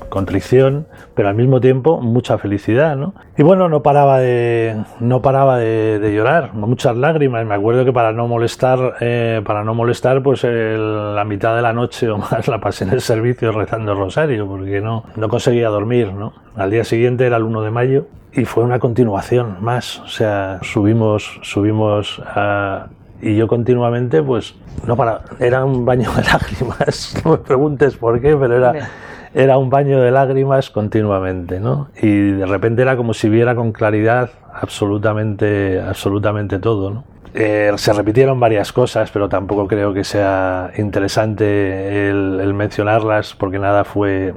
contrición, 0.09 0.87
pero 1.15 1.29
al 1.29 1.35
mismo 1.35 1.61
tiempo 1.61 2.01
mucha 2.01 2.37
felicidad, 2.37 2.95
¿no? 2.97 3.13
Y 3.37 3.43
bueno, 3.43 3.69
no 3.69 3.81
paraba 3.83 4.19
de, 4.19 4.75
no 4.99 5.21
paraba 5.21 5.57
de, 5.57 5.99
de 5.99 6.13
llorar, 6.13 6.53
muchas 6.53 6.97
lágrimas. 6.97 7.45
Me 7.45 7.55
acuerdo 7.55 7.85
que 7.85 7.93
para 7.93 8.11
no 8.11 8.27
molestar, 8.27 8.95
eh, 8.99 9.41
para 9.45 9.63
no 9.63 9.73
molestar, 9.73 10.21
pues 10.23 10.43
el- 10.43 11.15
la 11.15 11.23
mitad 11.23 11.55
de 11.55 11.61
la 11.61 11.73
noche 11.73 12.09
o 12.09 12.17
más 12.17 12.47
la 12.47 12.59
pasé 12.59 12.83
en 12.83 12.91
el 12.91 13.01
servicio 13.01 13.51
rezando 13.51 13.93
el 13.93 13.97
rosario, 13.97 14.47
porque 14.47 14.81
no, 14.81 15.03
no 15.15 15.29
conseguía 15.29 15.69
dormir, 15.69 16.11
¿no? 16.13 16.33
Al 16.55 16.71
día 16.71 16.83
siguiente 16.83 17.25
era 17.25 17.37
el 17.37 17.43
1 17.43 17.61
de 17.61 17.71
mayo 17.71 18.05
y 18.33 18.45
fue 18.45 18.63
una 18.63 18.79
continuación 18.79 19.57
más, 19.61 19.99
o 19.99 20.07
sea, 20.07 20.59
subimos, 20.63 21.39
subimos 21.43 22.19
a, 22.25 22.87
y 23.23 23.37
yo 23.37 23.47
continuamente, 23.47 24.21
pues, 24.21 24.53
no 24.85 24.97
para, 24.97 25.21
era 25.39 25.63
un 25.63 25.85
baño 25.85 26.11
de 26.13 26.23
lágrimas, 26.31 27.15
no 27.23 27.31
me 27.31 27.37
preguntes 27.37 27.95
por 27.95 28.19
qué, 28.19 28.35
pero 28.35 28.57
era, 28.57 28.89
era 29.33 29.57
un 29.57 29.69
baño 29.69 30.01
de 30.01 30.11
lágrimas 30.11 30.69
continuamente, 30.69 31.61
¿no? 31.61 31.87
Y 32.01 32.31
de 32.31 32.45
repente 32.45 32.81
era 32.81 32.97
como 32.97 33.13
si 33.13 33.29
viera 33.29 33.55
con 33.55 33.71
claridad 33.71 34.29
absolutamente, 34.53 35.79
absolutamente 35.81 36.59
todo, 36.59 36.91
¿no? 36.91 37.03
Eh, 37.35 37.71
se 37.77 37.93
repitieron 37.93 38.39
varias 38.39 38.71
cosas, 38.71 39.09
pero 39.09 39.27
tampoco 39.27 39.67
creo 39.67 39.91
que 39.91 40.03
sea 40.03 40.71
interesante 40.77 42.09
el, 42.09 42.39
el 42.39 42.53
mencionarlas 42.53 43.33
porque 43.33 43.57
nada 43.57 43.85
fue 43.85 44.35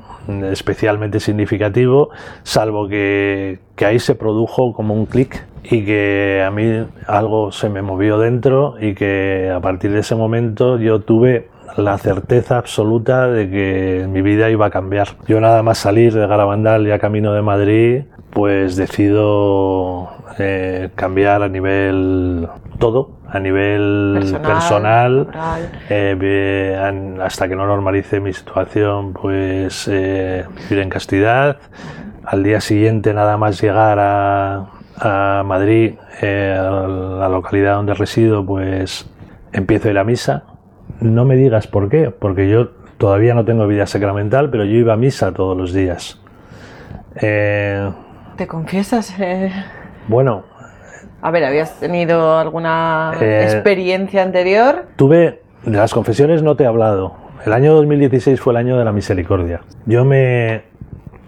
especialmente 0.50 1.21
significativo, 1.21 2.09
salvo 2.43 2.88
que, 2.88 3.59
que 3.75 3.85
ahí 3.85 3.99
se 3.99 4.14
produjo 4.14 4.73
como 4.73 4.95
un 4.95 5.05
clic 5.05 5.45
y 5.68 5.85
que 5.85 6.44
a 6.46 6.50
mí 6.50 6.87
algo 7.06 7.52
se 7.52 7.68
me 7.68 7.82
movió 7.82 8.18
dentro 8.18 8.76
y 8.80 8.94
que 8.94 9.52
a 9.54 9.61
partir 9.61 9.92
de 9.92 10.00
ese 10.00 10.14
momento 10.14 10.78
yo 10.78 11.00
tuve 11.00 11.49
la 11.76 11.99
certeza 11.99 12.58
absoluta 12.58 13.28
de 13.28 13.50
que 13.50 14.06
mi 14.08 14.23
vida 14.23 14.49
iba 14.50 14.66
a 14.66 14.70
cambiar. 14.70 15.08
Yo 15.26 15.40
nada 15.40 15.62
más 15.62 15.78
salir 15.78 16.14
de 16.14 16.26
Garabandal 16.26 16.87
y 16.87 16.90
a 16.92 16.99
camino 16.99 17.32
de 17.32 17.42
Madrid, 17.42 18.02
pues 18.30 18.76
decido 18.76 20.08
eh, 20.38 20.90
cambiar 20.94 21.42
a 21.42 21.49
nivel 21.49 22.49
todo 22.78 23.16
a 23.28 23.40
nivel 23.40 24.38
personal, 24.42 25.28
eh, 25.90 27.16
hasta 27.23 27.49
que 27.49 27.56
no 27.56 27.66
normalice 27.66 28.20
mi 28.20 28.32
situación, 28.32 29.12
pues 29.12 29.88
eh, 29.90 30.44
vivir 30.68 30.78
en 30.82 30.88
castidad. 30.88 31.58
Al 32.26 32.42
día 32.42 32.61
siguiente, 32.61 33.14
nada 33.14 33.37
más 33.37 33.61
llegar 33.61 33.99
a, 33.99 34.66
a 34.99 35.42
Madrid, 35.45 35.95
eh, 36.21 36.56
a 36.59 36.87
la 36.87 37.28
localidad 37.28 37.76
donde 37.76 37.95
resido, 37.95 38.45
pues 38.45 39.09
empiezo 39.52 39.88
a 39.88 39.90
ir 39.92 39.99
a 39.99 40.04
misa. 40.04 40.45
No 41.00 41.25
me 41.25 41.37
digas 41.37 41.66
por 41.66 41.88
qué, 41.88 42.11
porque 42.11 42.49
yo 42.49 42.71
todavía 42.99 43.35
no 43.35 43.45
tengo 43.45 43.66
vida 43.66 43.87
sacramental, 43.87 44.50
pero 44.50 44.64
yo 44.64 44.76
iba 44.76 44.95
a 44.95 44.97
misa 44.97 45.33
todos 45.33 45.56
los 45.56 45.73
días. 45.73 46.21
¿Te 47.14 48.47
confiesas? 48.47 49.14
Bueno, 50.09 50.45
a 51.23 51.30
ver, 51.30 51.45
¿habías 51.45 51.80
tenido 51.80 52.38
alguna 52.38 53.12
eh, 53.21 53.42
experiencia 53.45 54.23
anterior? 54.23 54.87
Tuve, 54.97 55.42
de 55.64 55.76
las 55.76 55.92
confesiones 55.92 56.42
no 56.42 56.56
te 56.56 56.64
he 56.64 56.66
hablado. 56.66 57.14
El 57.45 57.52
año 57.52 57.75
2016 57.75 58.40
fue 58.40 58.52
el 58.52 58.59
año 58.59 58.78
de 58.78 58.85
la 58.85 58.92
misericordia. 58.92 59.62
Yo 59.87 60.04
me, 60.04 60.62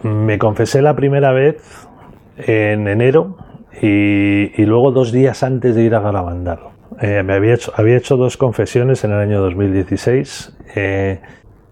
me 0.03 0.39
confesé 0.39 0.83
la 0.83 0.95
primera 0.95 1.33
vez 1.33 1.87
en 2.37 2.89
enero 2.89 3.37
y, 3.81 4.65
luego 4.65 4.91
dos 4.91 5.13
días 5.13 5.43
antes 5.43 5.75
de 5.75 5.83
ir 5.83 5.95
a 5.95 6.01
Garabandal. 6.01 6.61
Eh, 7.01 7.23
me 7.23 7.35
había 7.35 7.55
hecho, 7.55 7.73
había 7.77 7.97
hecho 7.97 8.17
dos 8.17 8.37
confesiones 8.37 9.05
en 9.05 9.13
el 9.13 9.19
año 9.19 9.41
2016 9.41 10.57
eh, 10.75 11.21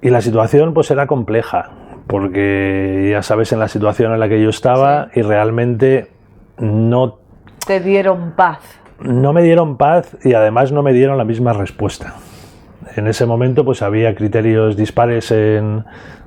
y 0.03 0.11
la 0.11 0.21
situación 0.21 0.73
pues 0.73 0.91
era 0.91 1.07
compleja 1.07 1.71
porque 2.07 3.09
ya 3.11 3.23
sabes 3.23 3.53
en 3.53 3.59
la 3.59 3.69
situación 3.69 4.13
en 4.13 4.21
la 4.21 4.29
que 4.29 4.41
yo 4.41 4.51
estaba 4.51 5.09
y 5.15 5.23
realmente 5.23 6.09
no 6.59 7.19
te 7.67 7.81
dieron 7.81 8.33
paz. 8.37 8.61
No 9.01 9.33
me 9.33 9.43
dieron 9.43 9.77
paz 9.77 10.17
y 10.25 10.35
además 10.35 10.71
no 10.71 10.83
me 10.83 10.93
dieron 10.93 11.19
la 11.19 11.25
misma 11.25 11.53
respuesta. 11.53 12.15
En 12.95 13.09
ese 13.09 13.27
momento 13.27 13.65
pues 13.65 13.83
había 13.83 14.15
criterios 14.15 14.77
dispares 14.77 15.31
en, 15.31 15.85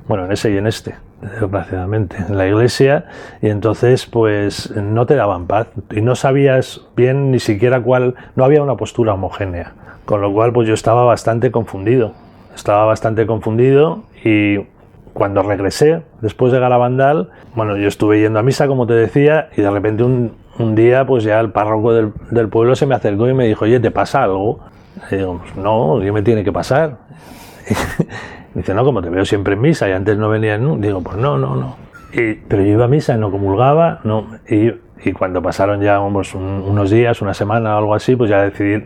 bueno, 0.07 0.25
en 0.25 0.31
ese 0.31 0.51
y 0.51 0.57
en 0.57 0.67
este, 0.67 0.95
desgraciadamente, 1.21 2.17
en 2.17 2.37
la 2.37 2.47
iglesia, 2.47 3.05
y 3.41 3.49
entonces 3.49 4.05
pues 4.05 4.71
no 4.75 5.05
te 5.05 5.15
daban 5.15 5.47
paz 5.47 5.67
y 5.91 6.01
no 6.01 6.15
sabías 6.15 6.81
bien 6.95 7.31
ni 7.31 7.39
siquiera 7.39 7.81
cuál, 7.81 8.15
no 8.35 8.43
había 8.43 8.61
una 8.61 8.75
postura 8.75 9.13
homogénea, 9.13 9.73
con 10.05 10.21
lo 10.21 10.33
cual 10.33 10.51
pues 10.51 10.67
yo 10.67 10.73
estaba 10.73 11.03
bastante 11.03 11.51
confundido, 11.51 12.13
estaba 12.55 12.85
bastante 12.85 13.25
confundido 13.25 14.03
y 14.23 14.57
cuando 15.13 15.43
regresé, 15.43 16.01
después 16.21 16.51
de 16.51 16.59
Galabandal, 16.59 17.29
bueno, 17.55 17.77
yo 17.77 17.87
estuve 17.87 18.21
yendo 18.21 18.39
a 18.39 18.43
misa, 18.43 18.67
como 18.67 18.87
te 18.87 18.93
decía, 18.93 19.49
y 19.57 19.61
de 19.61 19.69
repente 19.69 20.03
un, 20.03 20.31
un 20.57 20.75
día 20.75 21.05
pues 21.05 21.23
ya 21.23 21.39
el 21.39 21.51
párroco 21.51 21.93
del, 21.93 22.13
del, 22.31 22.49
pueblo 22.49 22.75
se 22.75 22.85
me 22.85 22.95
acercó 22.95 23.27
y 23.27 23.33
me 23.33 23.45
dijo, 23.45 23.65
oye, 23.65 23.79
¿te 23.79 23.91
pasa 23.91 24.23
algo? 24.23 24.59
Y 25.11 25.15
digo, 25.15 25.39
pues 25.39 25.55
no, 25.55 25.99
¿qué 26.01 26.11
me 26.11 26.21
tiene 26.21 26.43
que 26.43 26.51
pasar? 26.51 26.97
Dice, 28.53 28.73
no, 28.73 28.83
como 28.83 29.01
te 29.01 29.09
veo 29.09 29.25
siempre 29.25 29.53
en 29.53 29.61
misa 29.61 29.87
y 29.87 29.91
antes 29.91 30.17
no 30.17 30.29
venía 30.29 30.55
en... 30.55 30.81
Digo, 30.81 31.01
pues 31.01 31.17
no, 31.17 31.37
no, 31.37 31.55
no. 31.55 31.75
Y, 32.11 32.33
pero 32.33 32.63
yo 32.63 32.69
iba 32.69 32.85
a 32.85 32.87
misa 32.87 33.15
no 33.17 33.29
comulgaba, 33.31 33.99
no, 34.03 34.27
y, 34.49 34.71
cuando 35.13 35.41
pasaron 35.41 35.81
ya 35.81 35.99
unos, 35.99 36.35
unos 36.35 36.89
días, 36.89 37.21
una 37.21 37.33
semana 37.33 37.75
o 37.75 37.77
algo 37.77 37.95
así, 37.95 38.15
pues 38.15 38.29
ya 38.29 38.41
decidí, 38.41 38.83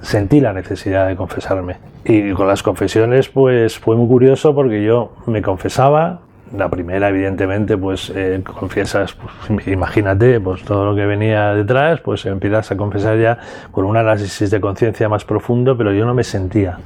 sentí 0.00 0.40
la 0.40 0.52
necesidad 0.52 1.08
de 1.08 1.16
confesarme. 1.16 1.78
Y 2.04 2.32
con 2.32 2.46
las 2.46 2.62
confesiones, 2.62 3.28
pues 3.28 3.78
fue 3.78 3.96
muy 3.96 4.06
curioso 4.06 4.54
porque 4.54 4.84
yo 4.84 5.12
me 5.26 5.42
confesaba, 5.42 6.20
la 6.54 6.68
primera, 6.68 7.08
evidentemente, 7.08 7.76
pues 7.76 8.12
eh, 8.14 8.42
confiesas, 8.44 9.14
pues, 9.14 9.66
imagínate, 9.66 10.40
pues 10.40 10.62
todo 10.62 10.84
lo 10.84 10.94
que 10.94 11.06
venía 11.06 11.54
detrás, 11.54 12.00
pues 12.00 12.24
empiezas 12.26 12.70
a 12.70 12.76
confesar 12.76 13.18
ya 13.18 13.38
con 13.72 13.84
un 13.84 13.96
análisis 13.96 14.50
de 14.50 14.60
conciencia 14.60 15.08
más 15.08 15.24
profundo, 15.24 15.76
pero 15.76 15.92
yo 15.92 16.04
no 16.06 16.14
me 16.14 16.24
sentía, 16.24 16.78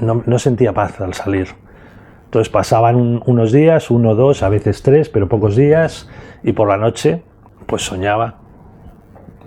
no, 0.00 0.22
no, 0.26 0.38
sentía 0.38 0.72
paz 0.72 1.00
al 1.00 1.14
salir. 1.14 1.48
Entonces 2.24 2.50
pasaban 2.50 3.22
unos 3.24 3.52
días, 3.52 3.90
uno, 3.90 4.14
dos, 4.14 4.42
a 4.42 4.48
veces 4.48 4.82
tres, 4.82 5.08
pero 5.08 5.28
pocos 5.28 5.56
días, 5.56 6.10
y 6.42 6.52
por 6.52 6.68
la 6.68 6.76
noche, 6.76 7.22
pues 7.66 7.82
soñaba, 7.82 8.34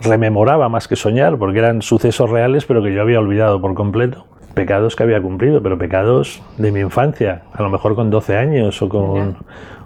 rememoraba 0.02 0.70
más 0.70 0.88
que 0.88 0.96
soñar, 0.96 1.38
porque 1.38 1.60
eran 1.60 1.82
sucesos 1.82 2.30
reales, 2.30 2.66
pero 2.66 2.82
que 2.82 2.94
yo 2.94 3.02
había 3.02 3.20
olvidado 3.20 3.62
por 3.62 3.76
completo 3.76 4.26
pecados 4.54 4.96
que 4.96 5.04
había 5.04 5.22
cumplido, 5.22 5.62
pero 5.62 5.78
pecados 5.78 6.42
de 6.58 6.72
mi 6.72 6.80
infancia, 6.80 7.44
a 7.54 7.62
lo 7.62 7.70
mejor 7.70 7.96
con 7.96 8.10
12 8.10 8.38
años 8.38 8.82
o 8.82 8.90
con, 8.90 9.38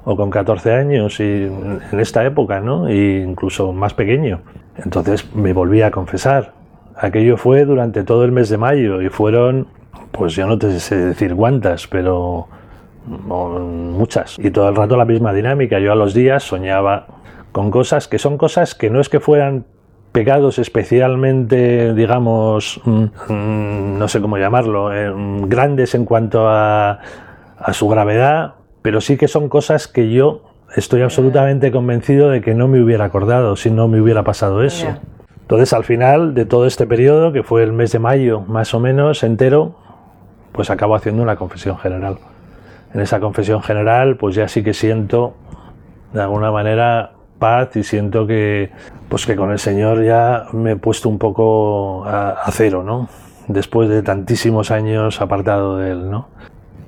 o 0.05 0.15
con 0.15 0.29
14 0.29 0.74
años, 0.74 1.20
y 1.20 1.43
en 1.43 2.00
esta 2.00 2.25
época, 2.25 2.60
¿no? 2.60 2.89
Y 2.89 3.22
incluso 3.22 3.74
más 3.74 3.93
pequeño. 3.93 4.41
Entonces 4.77 5.34
me 5.36 5.53
volví 5.53 5.82
a 5.82 5.91
confesar. 5.91 6.53
Aquello 6.96 7.38
fue 7.38 7.65
durante 7.65 8.03
todo 8.03 8.24
el 8.25 8.32
mes 8.32 8.50
de 8.50 8.58
mayo 8.58 9.01
y 9.01 9.10
fueron, 9.10 9.67
pues 10.12 10.36
yo 10.36 10.48
no 10.48 10.58
te 10.58 10.79
sé 10.79 10.96
decir 10.96 11.36
cuántas, 11.36 11.88
pero 11.88 12.48
muchas. 13.05 14.38
Y 14.39 14.51
todo 14.51 14.70
el 14.70 14.75
rato 14.75 14.96
la 14.96 15.05
misma 15.05 15.34
dinámica. 15.34 15.79
Yo 15.79 15.91
a 15.91 15.96
los 15.96 16.13
días 16.13 16.43
soñaba 16.43 17.08
con 17.51 17.70
cosas 17.70 18.08
que 18.08 18.17
son 18.17 18.38
cosas 18.38 18.75
que 18.75 18.89
no 18.89 19.00
es 19.00 19.10
que 19.10 19.20
fueran 19.20 19.65
pecados 20.13 20.60
especialmente, 20.60 21.93
digamos, 21.93 22.79
mm, 22.86 23.98
no 23.98 24.08
sé 24.08 24.22
cómo 24.22 24.38
llamarlo, 24.38 24.93
eh, 24.93 25.12
grandes 25.48 25.96
en 25.96 26.05
cuanto 26.05 26.48
a, 26.48 27.00
su 27.72 27.88
gravedad, 27.88 28.55
pero 28.82 29.00
sí 29.00 29.15
que 29.15 29.29
son 29.29 29.48
cosas 29.48 29.88
que 29.88 30.12
yo 30.12 30.43
estoy 30.75 31.01
absolutamente 31.01 31.72
convencido 31.72 32.29
de 32.29 32.41
que 32.41 32.53
no 32.53 32.67
me 32.67 32.82
hubiera 32.82 33.05
acordado 33.05 33.55
si 33.55 33.72
no 33.72 33.88
me 33.88 34.01
hubiera 34.01 34.24
pasado 34.24 34.63
eso. 34.63 34.88
Entonces, 35.39 35.72
al 35.72 35.86
final 35.86 36.34
de 36.34 36.46
todo 36.46 36.67
este 36.67 36.86
periodo, 36.86 37.32
que 37.32 37.41
fue 37.41 37.63
el 37.63 37.72
mes 37.72 37.93
de 37.93 38.00
mayo 38.00 38.41
más 38.41 38.74
o 38.74 38.82
menos 38.82 39.24
entero, 39.24 39.77
pues 40.51 40.70
acabo 40.70 40.93
haciendo 40.96 41.24
una 41.24 41.38
confesión 41.38 41.77
general. 41.77 42.17
En 42.93 43.00
esa 43.00 43.22
confesión 43.22 43.63
general, 43.63 44.17
pues 44.17 44.36
ya 44.36 44.50
sí 44.50 44.62
que 44.62 44.74
siento, 44.74 45.36
de 46.12 46.22
alguna 46.22 46.51
manera, 46.51 47.12
paz 47.43 47.75
y 47.75 47.83
siento 47.83 48.25
que, 48.25 48.71
pues 49.09 49.25
que 49.25 49.35
con 49.35 49.51
el 49.51 49.59
Señor 49.59 50.01
ya 50.01 50.45
me 50.53 50.71
he 50.71 50.75
puesto 50.77 51.09
un 51.09 51.17
poco 51.17 52.05
a, 52.05 52.50
cero, 52.51 52.83
¿no? 52.85 53.09
Después 53.50 53.89
de 53.89 54.01
tantísimos 54.01 54.71
años 54.71 55.19
apartado 55.19 55.77
de 55.77 55.91
Él, 55.91 56.09
¿no? 56.09 56.29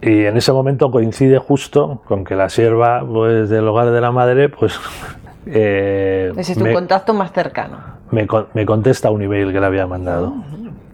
Y 0.01 0.24
en 0.24 0.38
ese 0.38 0.53
momento 0.53 0.91
coincide 0.91 1.39
justo 1.39 2.01
con 2.07 2.24
que 2.24 2.35
la 2.35 2.47
sierva 2.47 3.03
pues, 3.05 3.50
del 3.50 3.67
hogar 3.67 3.91
de 3.91 4.00
la 4.00 4.12
madre, 4.12 4.50
pues... 4.50 4.79
Eh, 5.47 6.33
es 6.35 6.57
tu 6.57 6.74
contacto 6.74 7.13
más 7.13 7.31
cercano. 7.31 7.77
Me, 8.09 8.25
me, 8.55 8.65
contesta 8.65 9.12
un 9.12 9.21
email 9.21 9.53
que 9.53 9.59
le 9.59 9.65
había 9.67 9.85
mandado. 9.85 10.33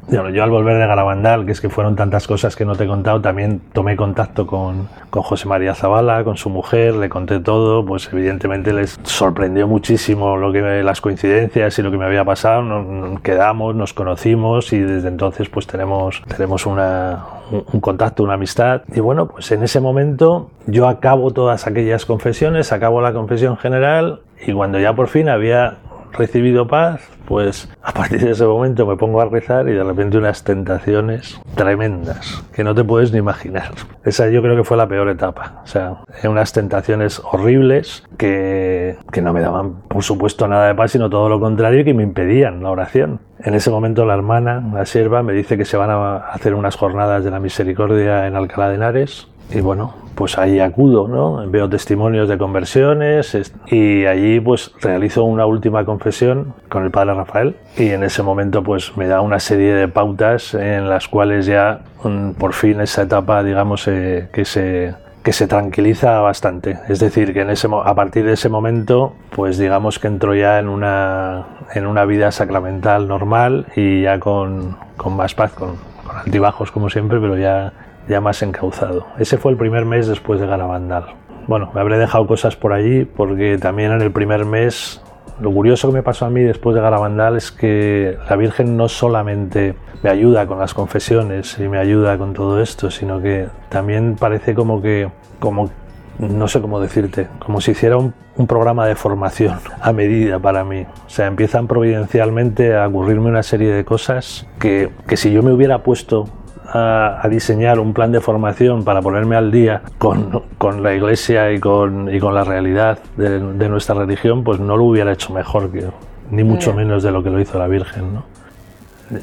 Yo, 0.09 0.43
al 0.43 0.49
volver 0.49 0.77
de 0.77 0.87
Garabandal, 0.87 1.45
que 1.45 1.51
es 1.51 1.61
que 1.61 1.69
fueron 1.69 1.95
tantas 1.95 2.27
cosas 2.27 2.55
que 2.55 2.65
no 2.65 2.75
te 2.75 2.83
he 2.83 2.87
contado, 2.87 3.21
también 3.21 3.61
tomé 3.71 3.95
contacto 3.95 4.47
con, 4.47 4.89
con 5.09 5.21
José 5.21 5.47
María 5.47 5.75
Zavala, 5.75 6.23
con 6.23 6.37
su 6.37 6.49
mujer, 6.49 6.95
le 6.95 7.07
conté 7.07 7.39
todo, 7.39 7.85
pues 7.85 8.09
evidentemente 8.11 8.73
les 8.73 8.99
sorprendió 9.03 9.67
muchísimo 9.67 10.37
lo 10.37 10.51
que 10.51 10.61
las 10.83 11.01
coincidencias 11.01 11.77
y 11.77 11.81
lo 11.81 11.91
que 11.91 11.97
me 11.97 12.05
había 12.05 12.25
pasado, 12.25 12.61
nos, 12.61 13.21
quedamos, 13.21 13.75
nos 13.75 13.93
conocimos 13.93 14.73
y 14.73 14.79
desde 14.79 15.07
entonces 15.07 15.49
pues 15.49 15.67
tenemos, 15.67 16.21
tenemos 16.27 16.65
una, 16.65 17.23
un, 17.51 17.63
un 17.71 17.79
contacto, 17.79 18.23
una 18.23 18.33
amistad. 18.33 18.81
Y 18.93 18.99
bueno, 18.99 19.27
pues 19.27 19.51
en 19.51 19.63
ese 19.63 19.79
momento 19.79 20.49
yo 20.65 20.87
acabo 20.87 21.31
todas 21.31 21.67
aquellas 21.67 22.05
confesiones, 22.05 22.71
acabo 22.71 23.01
la 23.01 23.13
confesión 23.13 23.55
general 23.55 24.21
y 24.45 24.51
cuando 24.51 24.79
ya 24.79 24.93
por 24.93 25.07
fin 25.07 25.29
había 25.29 25.77
recibido 26.13 26.67
paz, 26.67 27.01
pues 27.25 27.69
a 27.81 27.91
partir 27.93 28.19
de 28.19 28.31
ese 28.31 28.45
momento 28.45 28.85
me 28.85 28.97
pongo 28.97 29.21
a 29.21 29.25
rezar 29.25 29.67
y 29.69 29.73
de 29.73 29.83
repente 29.83 30.17
unas 30.17 30.43
tentaciones 30.43 31.39
tremendas 31.55 32.43
que 32.53 32.63
no 32.63 32.75
te 32.75 32.83
puedes 32.83 33.11
ni 33.11 33.19
imaginar. 33.19 33.71
Esa 34.03 34.29
yo 34.29 34.41
creo 34.41 34.55
que 34.55 34.63
fue 34.63 34.77
la 34.77 34.87
peor 34.87 35.09
etapa. 35.09 35.61
O 35.63 35.67
sea, 35.67 35.97
unas 36.23 36.53
tentaciones 36.53 37.21
horribles 37.23 38.03
que, 38.17 38.97
que 39.11 39.21
no 39.21 39.33
me 39.33 39.41
daban, 39.41 39.81
por 39.87 40.03
supuesto, 40.03 40.47
nada 40.47 40.67
de 40.67 40.75
paz, 40.75 40.91
sino 40.91 41.09
todo 41.09 41.29
lo 41.29 41.39
contrario, 41.39 41.83
que 41.83 41.93
me 41.93 42.03
impedían 42.03 42.63
la 42.63 42.71
oración. 42.71 43.19
En 43.39 43.55
ese 43.55 43.71
momento 43.71 44.05
la 44.05 44.13
hermana, 44.13 44.63
la 44.73 44.85
sierva, 44.85 45.23
me 45.23 45.33
dice 45.33 45.57
que 45.57 45.65
se 45.65 45.77
van 45.77 45.89
a 45.89 46.17
hacer 46.17 46.53
unas 46.53 46.75
jornadas 46.75 47.23
de 47.23 47.31
la 47.31 47.39
misericordia 47.39 48.27
en 48.27 48.35
Alcalá 48.35 48.69
de 48.69 48.75
Henares 48.75 49.27
y 49.53 49.61
bueno, 49.61 49.93
pues 50.15 50.37
ahí 50.37 50.59
acudo, 50.59 51.07
¿no? 51.07 51.49
Veo 51.49 51.69
testimonios 51.69 52.29
de 52.29 52.37
conversiones 52.37 53.37
y 53.67 54.05
allí 54.05 54.39
pues 54.39 54.71
realizo 54.81 55.23
una 55.23 55.45
última 55.45 55.83
confesión 55.85 56.53
con 56.69 56.83
el 56.83 56.91
padre 56.91 57.13
Rafael 57.13 57.55
y 57.77 57.89
en 57.89 58.03
ese 58.03 58.23
momento 58.23 58.63
pues 58.63 58.95
me 58.97 59.07
da 59.07 59.21
una 59.21 59.39
serie 59.39 59.73
de 59.73 59.87
pautas 59.87 60.53
en 60.53 60.89
las 60.89 61.07
cuales 61.07 61.45
ya 61.45 61.81
mm, 62.03 62.31
por 62.31 62.53
fin 62.53 62.81
esa 62.81 63.03
etapa 63.03 63.43
digamos 63.43 63.87
eh, 63.87 64.29
que 64.31 64.45
se 64.45 64.93
que 65.23 65.33
se 65.33 65.45
tranquiliza 65.45 66.19
bastante. 66.19 66.79
Es 66.89 66.99
decir, 66.99 67.31
que 67.31 67.41
en 67.41 67.51
ese, 67.51 67.67
a 67.71 67.93
partir 67.93 68.25
de 68.25 68.33
ese 68.33 68.49
momento, 68.49 69.13
pues 69.35 69.59
digamos 69.59 69.99
que 69.99 70.07
entro 70.07 70.33
ya 70.33 70.57
en 70.57 70.67
una, 70.67 71.45
en 71.75 71.85
una 71.85 72.05
vida 72.05 72.31
sacramental 72.31 73.07
normal 73.07 73.67
y 73.75 74.01
ya 74.01 74.19
con, 74.19 74.77
con 74.97 75.15
más 75.15 75.35
paz, 75.35 75.51
con, 75.51 75.75
con 76.07 76.17
altibajos 76.17 76.71
como 76.71 76.89
siempre, 76.89 77.19
pero 77.19 77.37
ya 77.37 77.71
ya 78.11 78.21
más 78.21 78.43
encauzado. 78.43 79.07
Ese 79.17 79.37
fue 79.37 79.53
el 79.53 79.57
primer 79.57 79.85
mes 79.85 80.05
después 80.05 80.39
de 80.39 80.45
Garabandal. 80.45 81.15
Bueno, 81.47 81.71
me 81.73 81.79
habré 81.79 81.97
dejado 81.97 82.27
cosas 82.27 82.57
por 82.57 82.73
allí 82.73 83.05
porque 83.05 83.57
también 83.57 83.93
en 83.93 84.01
el 84.01 84.11
primer 84.11 84.45
mes 84.45 85.01
lo 85.39 85.51
curioso 85.51 85.87
que 85.87 85.95
me 85.95 86.03
pasó 86.03 86.25
a 86.25 86.29
mí 86.29 86.41
después 86.41 86.75
de 86.75 86.81
Garabandal 86.81 87.37
es 87.37 87.51
que 87.51 88.17
la 88.29 88.35
Virgen 88.35 88.75
no 88.75 88.89
solamente 88.89 89.75
me 90.03 90.09
ayuda 90.09 90.45
con 90.45 90.59
las 90.59 90.73
confesiones 90.73 91.57
y 91.57 91.67
me 91.67 91.79
ayuda 91.79 92.17
con 92.17 92.33
todo 92.33 92.61
esto, 92.61 92.91
sino 92.91 93.21
que 93.21 93.47
también 93.69 94.17
parece 94.19 94.53
como 94.53 94.81
que, 94.81 95.09
como, 95.39 95.71
no 96.19 96.47
sé 96.47 96.61
cómo 96.61 96.79
decirte, 96.79 97.27
como 97.39 97.61
si 97.61 97.71
hiciera 97.71 97.97
un, 97.97 98.13
programa 98.47 98.87
de 98.87 98.95
formación 98.95 99.59
a 99.81 99.93
medida 99.93 100.39
para 100.39 100.63
mí. 100.63 100.81
O 101.05 101.09
sea, 101.09 101.27
empiezan 101.27 101.67
providencialmente 101.67 102.75
a 102.75 102.87
ocurrirme 102.87 103.29
una 103.29 103.43
serie 103.43 103.71
de 103.71 103.85
cosas 103.85 104.47
que, 104.59 104.89
que 105.07 105.15
si 105.15 105.31
yo 105.31 105.43
me 105.43 105.51
hubiera 105.51 105.83
puesto 105.83 106.27
a, 106.73 107.27
diseñar 107.29 107.79
un 107.79 107.93
plan 107.93 108.11
de 108.11 108.21
formación 108.21 108.83
para 108.83 109.01
ponerme 109.01 109.35
al 109.35 109.51
día 109.51 109.81
con, 109.97 110.43
con 110.57 110.83
la 110.83 110.93
iglesia 110.93 111.51
y 111.51 111.59
con, 111.59 112.13
y 112.13 112.19
con 112.19 112.33
la 112.33 112.43
realidad 112.43 112.99
de, 113.17 113.39
de, 113.39 113.69
nuestra 113.69 113.95
religión, 113.95 114.43
pues 114.43 114.59
no 114.59 114.77
lo 114.77 114.85
hubiera 114.85 115.11
hecho 115.11 115.33
mejor, 115.33 115.71
que, 115.71 115.85
ni 116.29 116.43
mucho 116.43 116.73
menos 116.73 117.03
de 117.03 117.11
lo 117.11 117.23
que 117.23 117.29
lo 117.29 117.39
hizo 117.39 117.59
la 117.59 117.67
Virgen. 117.67 118.13
¿no? 118.13 118.23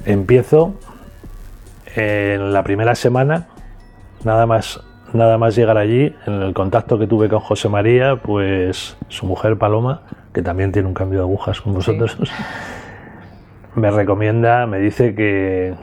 Empiezo 0.04 0.74
en 1.96 2.52
la 2.52 2.62
primera 2.62 2.94
semana, 2.94 3.48
nada 4.24 4.46
más, 4.46 4.80
nada 5.12 5.38
más 5.38 5.56
llegar 5.56 5.78
allí, 5.78 6.14
en 6.26 6.42
el 6.42 6.54
contacto 6.54 6.98
que 6.98 7.06
tuve 7.06 7.28
con 7.28 7.40
José 7.40 7.68
María, 7.68 8.16
pues 8.16 8.96
su 9.08 9.26
mujer 9.26 9.56
Paloma, 9.58 10.02
que 10.32 10.42
también 10.42 10.70
tiene 10.70 10.86
un 10.86 10.94
cambio 10.94 11.20
de 11.20 11.24
agujas 11.24 11.60
con 11.60 11.74
vosotros, 11.74 12.16
me 13.74 13.90
recomienda, 13.90 14.66
me 14.66 14.78
dice 14.78 15.14
que, 15.14 15.74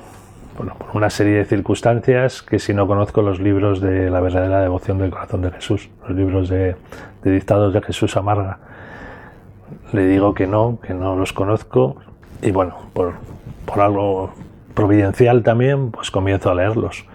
bueno, 0.58 0.76
por 0.78 0.96
una 0.96 1.10
serie 1.10 1.34
de 1.34 1.46
circunstancias 1.46 2.42
que 2.42 2.60
si 2.60 2.74
no 2.74 2.88
conozco 2.88 3.22
los 3.22 3.40
libros 3.40 3.82
de 3.82 4.10
la 4.10 4.22
verdadera 4.22 4.62
devoción 4.62 4.98
del 4.98 5.12
corazón 5.12 5.42
de 5.42 5.52
Jesús, 5.52 5.90
los 6.08 6.18
libros 6.18 6.50
de, 6.50 6.76
dictados 7.24 7.74
de 7.74 7.82
Jesús 7.82 8.16
Amarga. 8.16 8.60
Le 9.92 10.06
digo 10.08 10.34
que 10.34 10.48
no, 10.48 10.80
que 10.82 10.94
no 10.94 11.16
los 11.16 11.34
conozco 11.34 11.98
y 12.42 12.52
bueno, 12.52 12.78
por, 12.94 13.14
por 13.66 13.82
algo 13.82 14.34
providencial 14.74 15.44
también, 15.44 15.92
pues 15.92 16.12
comienzo 16.12 16.52
a 16.52 16.56
leerlos. 16.56 17.06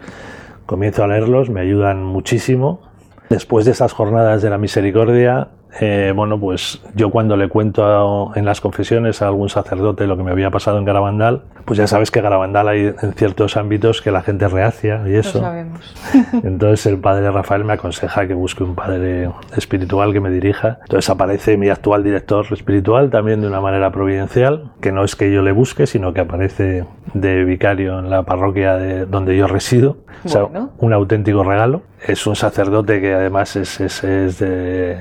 Comienzo 0.66 1.04
a 1.04 1.06
leerlos, 1.06 1.48
me 1.48 1.60
ayudan 1.60 2.04
muchísimo. 2.04 2.82
Después 3.28 3.64
de 3.64 3.72
esas 3.72 3.92
jornadas 3.92 4.42
de 4.42 4.50
la 4.50 4.58
misericordia, 4.58 5.48
eh, 5.78 6.12
bueno, 6.14 6.38
pues 6.40 6.80
yo 6.94 7.10
cuando 7.10 7.36
le 7.36 7.48
cuento 7.48 8.32
en 8.34 8.44
las 8.44 8.60
confesiones 8.60 9.22
a 9.22 9.28
algún 9.28 9.48
sacerdote 9.48 10.06
lo 10.06 10.16
que 10.16 10.24
me 10.24 10.32
había 10.32 10.50
pasado 10.50 10.78
en 10.78 10.84
Garabandal, 10.84 11.42
pues 11.64 11.78
ya 11.78 11.86
sabes 11.86 12.10
que 12.10 12.20
Garabandal 12.20 12.68
hay 12.68 12.94
en 13.00 13.12
ciertos 13.14 13.56
ámbitos 13.56 14.02
que 14.02 14.10
la 14.10 14.22
gente 14.22 14.48
reacia 14.48 15.02
y 15.06 15.14
eso. 15.14 15.38
Lo 15.38 15.44
sabemos. 15.44 15.94
Entonces 16.42 16.86
el 16.86 16.98
padre 16.98 17.30
Rafael 17.30 17.64
me 17.64 17.74
aconseja 17.74 18.26
que 18.26 18.34
busque 18.34 18.64
un 18.64 18.74
padre 18.74 19.30
espiritual 19.56 20.12
que 20.12 20.20
me 20.20 20.30
dirija. 20.30 20.78
Entonces 20.82 21.08
aparece 21.08 21.56
mi 21.56 21.68
actual 21.68 22.02
director 22.02 22.46
espiritual 22.50 23.10
también 23.10 23.40
de 23.40 23.46
una 23.46 23.60
manera 23.60 23.90
providencial, 23.90 24.72
que 24.80 24.90
no 24.90 25.04
es 25.04 25.14
que 25.14 25.32
yo 25.32 25.42
le 25.42 25.52
busque, 25.52 25.86
sino 25.86 26.12
que 26.12 26.20
aparece 26.20 26.84
de 27.14 27.44
vicario 27.44 27.98
en 27.98 28.10
la 28.10 28.24
parroquia 28.24 28.76
de 28.76 29.06
donde 29.06 29.36
yo 29.36 29.46
resido. 29.46 29.98
O 30.24 30.28
sea, 30.28 30.44
un 30.78 30.92
auténtico 30.92 31.44
regalo. 31.44 31.82
Es 32.06 32.26
un 32.26 32.36
sacerdote 32.36 33.00
que 33.00 33.14
además 33.14 33.56
es, 33.56 33.80
es, 33.80 34.04
es 34.04 34.38
de 34.38 34.98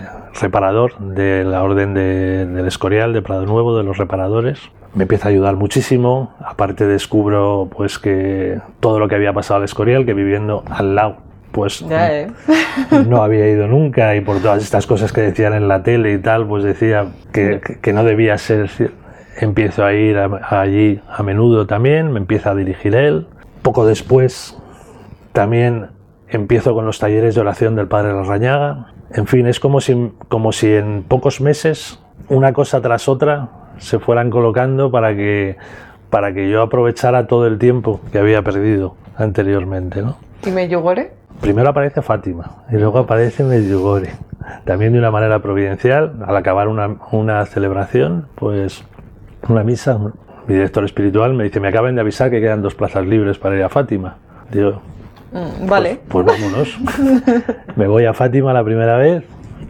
reparador 0.60 0.98
de 1.00 1.46
la 1.46 1.64
Orden 1.64 1.94
de, 1.94 2.46
del 2.46 2.68
Escorial, 2.68 3.14
de 3.14 3.22
Prado 3.22 3.46
Nuevo, 3.46 3.78
de 3.78 3.84
los 3.84 3.98
reparadores. 3.98 4.60
Me 4.94 5.04
empieza 5.04 5.30
a 5.30 5.32
ayudar 5.32 5.56
muchísimo. 5.56 6.34
Aparte 6.40 6.86
descubro 6.86 7.70
pues 7.76 7.98
que 7.98 8.60
todo 8.82 9.00
lo 9.00 9.08
que 9.08 9.16
había 9.16 9.32
pasado 9.32 9.60
al 9.60 9.64
Escorial, 9.64 10.06
que 10.06 10.14
viviendo 10.14 10.64
al 10.70 10.96
lado 10.96 11.18
pues 11.54 11.84
¿eh? 11.90 12.28
no 13.08 13.24
había 13.24 13.50
ido 13.50 13.68
nunca 13.68 14.16
y 14.16 14.22
por 14.22 14.40
todas 14.40 14.62
estas 14.62 14.86
cosas 14.86 15.12
que 15.12 15.22
decían 15.22 15.54
en 15.54 15.68
la 15.68 15.82
tele 15.82 16.14
y 16.14 16.18
tal, 16.20 16.46
pues 16.46 16.64
decía 16.64 17.08
que, 17.32 17.62
que 17.82 17.94
no 17.94 18.04
debía 18.04 18.38
ser. 18.38 18.70
Empiezo 19.40 19.86
a 19.86 19.94
ir 19.94 20.18
allí 20.18 21.00
a 21.10 21.24
menudo 21.24 21.66
también, 21.66 22.12
me 22.12 22.20
empieza 22.20 22.52
a 22.52 22.56
dirigir 22.56 22.94
él. 22.96 23.28
Poco 23.62 23.86
después 23.86 24.58
también 25.32 25.88
empiezo 26.28 26.74
con 26.74 26.86
los 26.86 27.00
talleres 27.00 27.36
de 27.36 27.42
oración 27.42 27.76
del 27.76 27.88
Padre 27.88 28.14
Larrañaga. 28.14 28.88
En 29.12 29.26
fin, 29.28 29.48
es 29.48 29.60
como 29.60 29.82
si, 29.82 30.12
como 30.28 30.52
si 30.52 30.74
en 30.74 31.04
pocos 31.08 31.42
meses, 31.42 32.00
una 32.28 32.54
cosa 32.54 32.82
tras 32.82 33.10
otra, 33.10 33.50
se 33.78 34.00
fueran 34.00 34.30
colocando 34.30 34.92
para 34.92 35.16
que, 35.16 35.58
para 36.10 36.34
que 36.34 36.50
yo 36.50 36.62
aprovechara 36.62 37.28
todo 37.28 37.48
el 37.48 37.58
tiempo 37.58 38.02
que 38.12 38.20
había 38.20 38.42
perdido 38.44 38.96
anteriormente. 39.18 40.02
¿no? 40.02 40.18
¿Y 40.46 40.52
Medjugorje? 40.52 41.14
Primero 41.42 41.70
aparece 41.70 42.02
Fátima 42.02 42.64
y 42.70 42.76
luego 42.76 43.00
aparece 43.00 43.44
Medjugorje. 43.44 44.14
También 44.66 44.94
de 44.94 45.00
una 45.00 45.12
manera 45.12 45.40
providencial, 45.40 46.24
al 46.26 46.36
acabar 46.36 46.68
una, 46.68 46.98
una 47.12 47.46
celebración, 47.46 48.28
pues 48.36 48.84
una 49.48 49.64
misa, 49.64 49.98
mi 49.98 50.56
director 50.56 50.84
espiritual 50.84 51.34
me 51.34 51.46
dice, 51.46 51.60
me 51.60 51.68
acaban 51.68 51.96
de 51.96 52.02
avisar 52.02 52.30
que 52.30 52.42
quedan 52.42 52.62
dos 52.62 52.76
plazas 52.76 53.06
libres 53.06 53.38
para 53.38 53.56
ir 53.56 53.64
a 53.64 53.70
Fátima. 53.70 54.18
Digo, 54.52 54.82
Mm, 55.32 55.68
vale. 55.68 56.00
Pues, 56.08 56.26
pues, 56.26 56.42
vámonos. 56.42 56.80
Me 57.76 57.88
voy 57.88 58.06
a 58.06 58.14
Fátima 58.14 58.54
la 58.54 58.64
primera 58.64 58.98
vez 58.98 59.24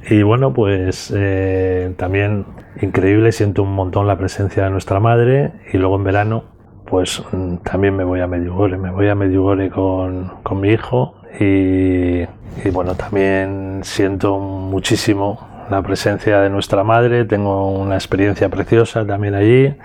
y 0.09 0.23
bueno, 0.23 0.53
pues 0.53 1.13
eh, 1.15 1.93
también 1.97 2.45
increíble, 2.81 3.31
siento 3.31 3.63
un 3.63 3.73
montón 3.73 4.07
la 4.07 4.17
presencia 4.17 4.63
de 4.63 4.69
nuestra 4.69 4.99
madre 4.99 5.51
y 5.73 5.77
luego 5.77 5.97
en 5.97 6.03
verano 6.03 6.43
pues 6.85 7.21
mm, 7.31 7.57
también 7.57 7.95
me 7.95 8.03
voy 8.03 8.19
a 8.21 8.27
Medjugorje, 8.27 8.77
me 8.77 8.91
voy 8.91 9.09
a 9.09 9.15
Medjugorje 9.15 9.69
con, 9.69 10.31
con 10.43 10.59
mi 10.59 10.69
hijo 10.69 11.15
y, 11.39 12.21
y 12.21 12.69
bueno, 12.71 12.95
también 12.95 13.81
siento 13.83 14.39
muchísimo 14.39 15.47
la 15.69 15.83
presencia 15.83 16.41
de 16.41 16.49
nuestra 16.49 16.83
madre, 16.83 17.25
tengo 17.25 17.69
una 17.69 17.95
experiencia 17.95 18.49
preciosa 18.49 19.05
también 19.05 19.35
allí 19.35 19.75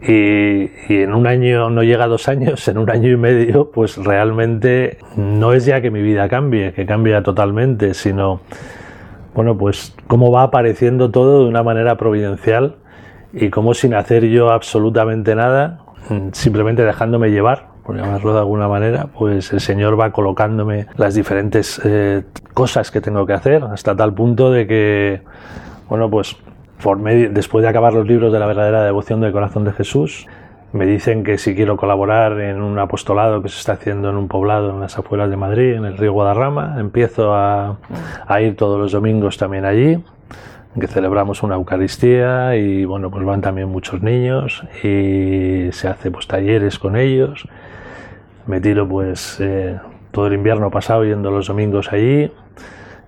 y, 0.00 0.70
en 0.88 1.12
un 1.12 1.26
año, 1.26 1.68
no 1.70 1.82
llega 1.82 2.04
a 2.04 2.08
dos 2.08 2.28
años, 2.28 2.66
en 2.68 2.78
un 2.78 2.90
año 2.90 3.10
y 3.10 3.16
medio, 3.16 3.70
pues 3.70 3.96
realmente 3.96 4.98
no 5.16 5.52
es 5.52 5.66
ya 5.66 5.80
que 5.80 5.90
mi 5.90 6.02
vida 6.02 6.28
cambie, 6.28 6.72
que 6.72 6.86
cambia 6.86 7.22
totalmente, 7.22 7.94
sino, 7.94 8.40
bueno, 9.34 9.56
pues 9.56 9.94
cómo 10.06 10.30
va 10.32 10.44
apareciendo 10.44 11.10
todo 11.10 11.42
de 11.42 11.48
una 11.48 11.62
manera 11.62 11.96
providencial 11.96 12.76
y 13.34 13.50
cómo 13.50 13.74
sin 13.74 13.94
hacer 13.94 14.24
yo 14.26 14.50
absolutamente 14.50 15.34
nada, 15.34 15.80
simplemente 16.32 16.84
dejándome 16.84 17.30
llevar, 17.30 17.68
por 17.84 17.96
llamarlo 17.96 18.32
de 18.32 18.38
alguna 18.38 18.68
manera, 18.68 19.08
pues 19.18 19.52
el 19.52 19.60
Señor 19.60 19.98
va 19.98 20.12
colocándome 20.12 20.86
las 20.96 21.14
diferentes 21.14 21.80
eh, 21.84 22.24
cosas 22.54 22.90
que 22.90 23.00
tengo 23.00 23.26
que 23.26 23.32
hacer, 23.34 23.64
hasta 23.64 23.94
tal 23.94 24.14
punto 24.14 24.50
de 24.50 24.66
que, 24.66 25.22
bueno, 25.88 26.08
pues 26.08 26.36
después 27.30 27.62
de 27.62 27.68
acabar 27.68 27.92
los 27.92 28.06
libros 28.06 28.32
de 28.32 28.38
la 28.38 28.46
verdadera 28.46 28.84
devoción 28.84 29.20
del 29.20 29.32
corazón 29.32 29.64
de 29.64 29.72
Jesús, 29.72 30.26
me 30.72 30.86
dicen 30.86 31.22
que 31.22 31.36
si 31.36 31.54
quiero 31.54 31.76
colaborar 31.76 32.40
en 32.40 32.62
un 32.62 32.78
apostolado 32.78 33.42
que 33.42 33.50
se 33.50 33.58
está 33.58 33.72
haciendo 33.72 34.08
en 34.08 34.16
un 34.16 34.28
poblado 34.28 34.70
en 34.70 34.80
las 34.80 34.98
afueras 34.98 35.28
de 35.28 35.36
Madrid, 35.36 35.74
en 35.74 35.84
el 35.84 35.98
río 35.98 36.12
Guadarrama, 36.14 36.76
empiezo 36.80 37.34
a, 37.34 37.76
ir 38.40 38.56
todos 38.56 38.80
los 38.80 38.92
domingos 38.92 39.36
también 39.36 39.66
allí, 39.66 40.02
que 40.78 40.86
celebramos 40.86 41.42
una 41.42 41.56
Eucaristía 41.56 42.56
y 42.56 42.86
bueno, 42.86 43.10
pues 43.10 43.24
van 43.24 43.42
también 43.42 43.68
muchos 43.68 44.02
niños 44.02 44.64
y 44.82 45.68
se 45.72 45.88
hace 45.88 46.10
pues 46.10 46.26
talleres 46.26 46.78
con 46.78 46.96
ellos. 46.96 47.46
Me 48.46 48.60
tiro 48.60 48.88
pues 48.88 49.38
eh, 49.40 49.78
todo 50.10 50.26
el 50.26 50.32
invierno 50.32 50.70
pasado 50.70 51.04
yendo 51.04 51.30
los 51.30 51.48
domingos 51.48 51.92
allí. 51.92 52.32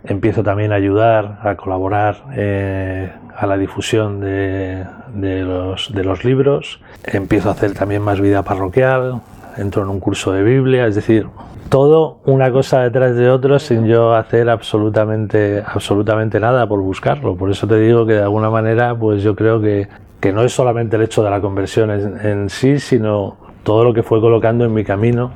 Empiezo 0.05 0.43
también 0.43 0.71
a 0.73 0.75
ayudar, 0.75 1.39
a 1.43 1.57
colaborar 1.57 2.25
eh, 2.37 3.11
a 3.37 3.47
la 3.47 3.57
difusión 3.57 4.21
de, 4.21 4.87
los, 5.15 5.93
de 5.93 6.05
los 6.05 6.25
libros, 6.25 6.81
empiezo 7.05 7.49
a 7.49 7.53
hacer 7.53 7.75
también 7.75 8.03
más 8.03 8.21
vida 8.21 8.43
parroquial, 8.43 9.21
entro 9.57 9.83
en 9.83 9.89
un 9.89 10.01
curso 10.01 10.33
de 10.33 10.43
Biblia, 10.43 10.87
es 10.87 10.95
decir, 10.95 11.27
todo 11.69 12.19
una 12.25 12.53
cosa 12.53 12.83
detrás 12.83 13.17
de 13.17 13.31
otra 13.31 13.59
sin 13.59 13.87
yo 13.87 14.15
hacer 14.15 14.49
absolutamente, 14.49 15.63
absolutamente 15.67 16.39
nada 16.39 16.67
por 16.69 16.81
buscarlo. 16.81 17.37
Por 17.37 17.51
eso 17.51 17.67
te 17.67 17.79
digo 17.79 18.07
que 18.07 18.15
de 18.15 18.23
alguna 18.23 18.51
manera, 18.51 18.97
pues 18.97 19.23
yo 19.23 19.35
creo 19.35 19.61
que, 19.61 19.89
que 20.21 20.33
no 20.33 20.43
es 20.43 20.53
solamente 20.53 20.97
el 20.97 21.03
hecho 21.03 21.23
de 21.23 21.31
la 21.31 21.41
conversión 21.41 21.91
en, 21.91 22.27
en, 22.27 22.51
sí, 22.51 22.79
sino 22.79 23.37
todo 23.63 23.85
lo 23.85 23.95
que 23.95 24.03
fue 24.03 24.21
colocando 24.21 24.65
en 24.65 24.73
mi 24.73 24.85
camino 24.85 25.33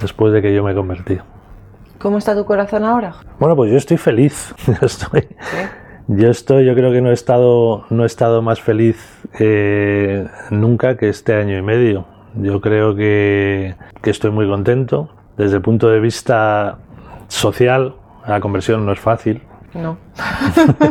después 0.00 0.32
de 0.32 0.42
que 0.42 0.54
yo 0.54 0.62
me 0.62 0.74
convertí. 0.74 1.18
¿Cómo 1.98 2.18
está 2.18 2.34
tu 2.34 2.44
corazón 2.44 2.84
ahora? 2.84 3.14
Bueno, 3.38 3.56
pues 3.56 3.70
yo 3.70 3.76
estoy 3.76 3.98
feliz. 3.98 4.54
estoy, 4.80 5.28
yo 6.12 6.28
estoy, 6.28 6.64
yo 6.64 6.74
creo 6.74 6.90
que 6.90 7.00
no 7.00 7.10
he 7.10 7.14
estado, 7.14 7.84
no 7.88 8.02
he 8.02 8.06
estado 8.06 8.42
más 8.42 8.60
feliz 8.60 8.96
eh, 9.38 10.26
nunca 10.50 10.96
que 10.96 11.08
este 11.08 11.34
año 11.34 11.56
y 11.56 11.62
medio. 11.62 12.04
Yo 12.34 12.60
creo 12.60 12.96
que, 12.96 13.76
que 14.02 14.10
estoy 14.10 14.32
muy 14.32 14.48
contento. 14.48 15.08
Desde 15.36 15.56
el 15.56 15.62
punto 15.62 15.88
de 15.88 16.00
vista 16.00 16.78
social, 17.28 17.94
la 18.26 18.40
conversión 18.40 18.84
no 18.84 18.92
es 18.92 18.98
fácil. 18.98 19.42
No. 19.72 19.98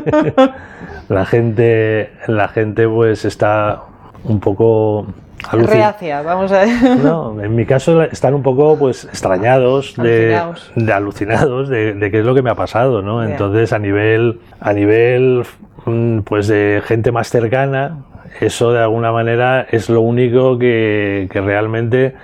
la 1.09 1.25
gente, 1.25 2.13
la 2.27 2.47
gente 2.47 2.87
pues 2.87 3.25
está 3.25 3.83
un 4.23 4.39
poco 4.39 5.05
Reacia, 5.51 6.21
vamos 6.21 6.51
a 6.51 6.65
ver. 6.65 6.97
No, 6.97 7.41
en 7.41 7.55
mi 7.55 7.65
caso 7.65 8.01
están 8.03 8.33
un 8.33 8.43
poco 8.43 8.77
pues 8.77 9.05
extrañados, 9.05 9.97
alucinados. 9.97 10.71
de, 10.75 10.93
alucinados 10.93 11.69
de, 11.69 12.09
qué 12.11 12.19
es 12.19 12.25
lo 12.25 12.35
que 12.35 12.41
me 12.41 12.49
ha 12.49 12.55
pasado, 12.55 13.01
¿no? 13.01 13.23
Entonces 13.23 13.73
a 13.73 13.79
nivel, 13.79 14.39
a 14.59 14.73
nivel 14.73 15.43
mm, 15.85 16.19
pues 16.19 16.47
de 16.47 16.81
gente 16.85 17.11
más 17.11 17.29
cercana, 17.29 17.99
eso 18.39 18.71
de 18.71 18.79
alguna 18.79 19.11
manera 19.11 19.65
es 19.69 19.89
lo 19.89 20.01
único 20.01 20.57
que, 20.57 21.27
que 21.31 21.41
realmente 21.41 22.15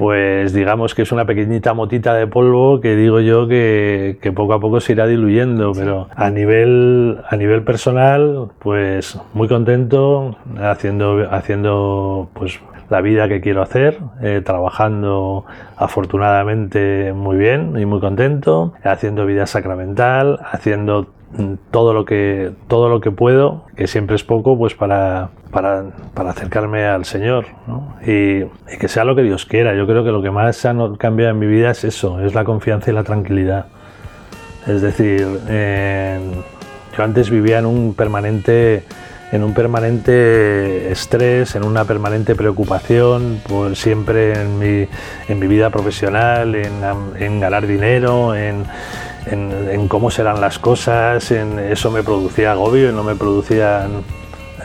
pues 0.00 0.54
digamos 0.54 0.94
que 0.94 1.02
es 1.02 1.12
una 1.12 1.26
pequeñita 1.26 1.74
motita 1.74 2.14
de 2.14 2.26
polvo 2.26 2.80
que 2.80 2.96
digo 2.96 3.20
yo 3.20 3.46
que, 3.46 4.16
que, 4.22 4.32
poco 4.32 4.54
a 4.54 4.58
poco 4.58 4.80
se 4.80 4.92
irá 4.92 5.06
diluyendo, 5.06 5.72
pero 5.74 6.08
a 6.16 6.30
nivel, 6.30 7.18
a 7.28 7.36
nivel 7.36 7.64
personal, 7.64 8.48
pues 8.60 9.20
muy 9.34 9.46
contento 9.46 10.38
haciendo, 10.58 11.28
haciendo 11.30 12.30
pues 12.32 12.60
la 12.88 13.02
vida 13.02 13.28
que 13.28 13.42
quiero 13.42 13.60
hacer, 13.60 13.98
eh, 14.22 14.40
trabajando 14.42 15.44
afortunadamente 15.76 17.12
muy 17.12 17.36
bien 17.36 17.78
y 17.78 17.84
muy 17.84 18.00
contento, 18.00 18.72
haciendo 18.82 19.26
vida 19.26 19.46
sacramental, 19.46 20.38
haciendo 20.50 21.08
todo 21.70 21.92
lo 21.94 22.04
que 22.04 22.52
todo 22.68 22.88
lo 22.88 23.00
que 23.00 23.10
puedo, 23.10 23.64
que 23.76 23.86
siempre 23.86 24.16
es 24.16 24.24
poco, 24.24 24.58
pues 24.58 24.74
para, 24.74 25.30
para, 25.50 25.84
para 26.14 26.30
acercarme 26.30 26.84
al 26.84 27.04
Señor 27.04 27.46
¿no? 27.66 27.94
y, 28.04 28.42
y, 28.42 28.78
que 28.78 28.88
sea 28.88 29.04
lo 29.04 29.14
que 29.14 29.22
Dios 29.22 29.46
quiera. 29.46 29.74
Yo 29.74 29.86
creo 29.86 30.04
que 30.04 30.10
lo 30.10 30.22
que 30.22 30.30
más 30.30 30.64
ha 30.66 30.74
cambiado 30.98 31.32
en 31.32 31.38
mi 31.38 31.46
vida 31.46 31.70
es 31.70 31.84
eso, 31.84 32.20
es 32.20 32.34
la 32.34 32.44
confianza 32.44 32.90
y 32.90 32.94
la 32.94 33.04
tranquilidad. 33.04 33.66
Es 34.66 34.82
decir, 34.82 35.26
eh, 35.48 36.20
yo 36.96 37.04
antes 37.04 37.30
vivía 37.30 37.58
en 37.58 37.66
un 37.66 37.94
permanente 37.94 38.84
en 39.32 39.44
un 39.44 39.54
permanente 39.54 40.90
estrés, 40.90 41.54
en 41.54 41.64
una 41.64 41.84
permanente 41.84 42.34
preocupación, 42.34 43.40
por 43.48 43.76
siempre 43.76 44.32
en 44.32 44.58
mi, 44.58 44.88
en 45.28 45.38
mi 45.38 45.46
vida 45.46 45.70
profesional, 45.70 46.56
en, 46.56 46.72
en 47.16 47.38
ganar 47.38 47.64
dinero, 47.68 48.34
en, 48.34 48.64
en, 49.26 49.88
cómo 49.88 50.10
serán 50.10 50.40
las 50.40 50.58
cosas, 50.58 51.30
en 51.30 51.58
eso 51.58 51.90
me 51.90 52.02
producía 52.02 52.52
agobio 52.52 52.90
y 52.90 52.92
no 52.92 53.02
me 53.02 53.14
producían, 53.14 54.02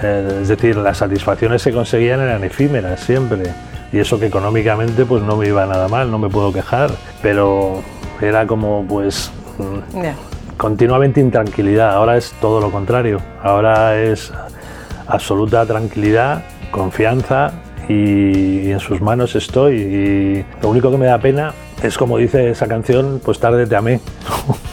eh, 0.01 0.39
es 0.41 0.47
decir, 0.47 0.77
las 0.77 0.97
satisfacciones 0.97 1.63
que 1.63 1.71
conseguían 1.71 2.21
eran 2.21 2.43
efímeras 2.43 2.99
siempre. 3.01 3.43
Y 3.91 3.99
eso 3.99 4.19
que 4.19 4.25
económicamente 4.25 5.05
pues 5.05 5.23
no 5.23 5.37
me 5.37 5.47
iba 5.47 5.65
nada 5.65 5.87
mal, 5.87 6.11
no 6.11 6.17
me 6.17 6.29
puedo 6.29 6.51
quejar, 6.51 6.91
pero 7.21 7.81
era 8.21 8.45
como 8.47 8.85
pues 8.87 9.31
yeah. 9.93 10.15
continuamente 10.57 11.21
intranquilidad. 11.21 11.91
Ahora 11.91 12.17
es 12.17 12.33
todo 12.41 12.59
lo 12.59 12.71
contrario. 12.71 13.21
Ahora 13.41 13.97
es 14.01 14.33
absoluta 15.07 15.65
tranquilidad, 15.65 16.43
confianza 16.71 17.53
y, 17.87 18.71
en 18.71 18.79
sus 18.79 19.01
manos 19.01 19.35
estoy. 19.35 19.75
Y 19.75 20.45
lo 20.61 20.69
único 20.69 20.91
que 20.91 20.97
me 20.97 21.05
da 21.05 21.19
pena 21.19 21.53
es, 21.83 21.97
como 21.97 22.17
dice 22.17 22.49
esa 22.49 22.67
canción, 22.67 23.21
pues 23.23 23.39
tarde 23.39 23.67
te 23.67 23.75
amé. 23.75 23.99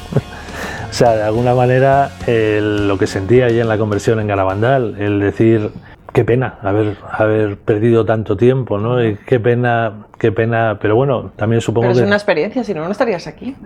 o 0.90 0.92
sea, 0.92 1.16
de 1.16 1.22
alguna 1.22 1.54
manera 1.54 2.12
lo 2.26 2.98
que 2.98 3.06
sentía 3.06 3.46
allí 3.46 3.60
en 3.60 3.68
la 3.68 3.78
conversión 3.78 4.20
en 4.20 4.26
Garabandal, 4.26 4.96
el 4.98 5.20
decir 5.20 5.70
qué 6.12 6.24
pena 6.24 6.58
haber, 6.62 6.96
haber 7.10 7.56
perdido 7.56 8.04
tanto 8.04 8.36
tiempo, 8.36 8.78
¿no? 8.78 9.02
Y 9.02 9.16
qué 9.26 9.40
pena, 9.40 10.06
qué 10.18 10.30
pena, 10.30 10.78
pero 10.80 10.94
bueno, 10.94 11.32
también 11.36 11.60
supongo 11.60 11.84
pero 11.84 11.92
es 11.92 11.98
que... 12.00 12.06
una 12.06 12.16
experiencia, 12.16 12.64
si 12.64 12.74
no, 12.74 12.84
no 12.84 12.90
estarías 12.90 13.26
aquí. 13.26 13.56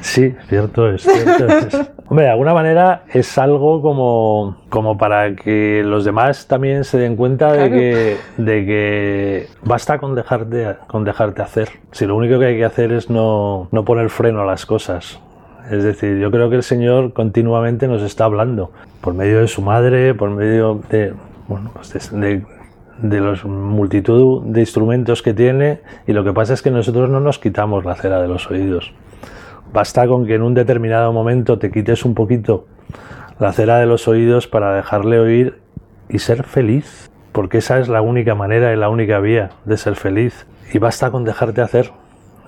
Sí, 0.00 0.34
cierto 0.48 0.88
es, 0.90 1.02
cierto 1.02 1.48
es. 1.48 1.90
Hombre, 2.06 2.26
de 2.26 2.30
alguna 2.30 2.54
manera 2.54 3.02
es 3.12 3.36
algo 3.36 3.82
como, 3.82 4.56
como 4.68 4.96
para 4.96 5.34
que 5.34 5.82
los 5.84 6.04
demás 6.04 6.46
también 6.46 6.84
se 6.84 6.98
den 6.98 7.16
cuenta 7.16 7.52
claro. 7.52 7.62
de, 7.64 7.70
que, 7.70 8.16
de 8.42 8.66
que 8.66 9.46
basta 9.64 9.98
con 9.98 10.14
dejarte, 10.14 10.76
con 10.86 11.04
dejarte 11.04 11.42
hacer. 11.42 11.68
Si 11.92 12.06
lo 12.06 12.16
único 12.16 12.38
que 12.38 12.46
hay 12.46 12.56
que 12.56 12.64
hacer 12.64 12.92
es 12.92 13.10
no, 13.10 13.68
no 13.72 13.84
poner 13.84 14.08
freno 14.10 14.42
a 14.42 14.46
las 14.46 14.66
cosas. 14.66 15.20
Es 15.70 15.84
decir, 15.84 16.16
yo 16.16 16.30
creo 16.30 16.48
que 16.48 16.56
el 16.56 16.62
Señor 16.62 17.12
continuamente 17.12 17.88
nos 17.88 18.00
está 18.02 18.24
hablando, 18.24 18.70
por 19.02 19.12
medio 19.12 19.40
de 19.40 19.48
su 19.48 19.60
madre, 19.60 20.14
por 20.14 20.30
medio 20.30 20.80
de, 20.88 21.12
bueno, 21.48 21.70
pues 21.74 22.10
de, 22.12 22.44
de 22.98 23.20
los 23.20 23.44
multitud 23.44 24.42
de 24.44 24.60
instrumentos 24.60 25.22
que 25.22 25.34
tiene 25.34 25.80
y 26.06 26.12
lo 26.12 26.22
que 26.22 26.32
pasa 26.32 26.54
es 26.54 26.62
que 26.62 26.70
nosotros 26.70 27.08
no 27.08 27.20
nos 27.20 27.38
quitamos 27.38 27.84
la 27.84 27.94
cera 27.94 28.20
de 28.20 28.28
los 28.28 28.50
oídos. 28.50 28.92
Basta 29.72 30.06
con 30.06 30.26
que 30.26 30.34
en 30.34 30.42
un 30.42 30.54
determinado 30.54 31.12
momento 31.12 31.58
te 31.58 31.70
quites 31.70 32.04
un 32.04 32.14
poquito 32.14 32.66
la 33.38 33.52
cera 33.52 33.78
de 33.78 33.86
los 33.86 34.08
oídos 34.08 34.46
para 34.46 34.74
dejarle 34.74 35.18
oír 35.18 35.58
y 36.08 36.18
ser 36.18 36.44
feliz, 36.44 37.10
porque 37.32 37.58
esa 37.58 37.78
es 37.78 37.88
la 37.88 38.02
única 38.02 38.34
manera 38.34 38.72
y 38.72 38.76
la 38.76 38.88
única 38.88 39.18
vía 39.20 39.50
de 39.64 39.76
ser 39.76 39.94
feliz. 39.94 40.46
Y 40.72 40.78
basta 40.78 41.10
con 41.10 41.24
dejarte 41.24 41.60
hacer. 41.60 41.92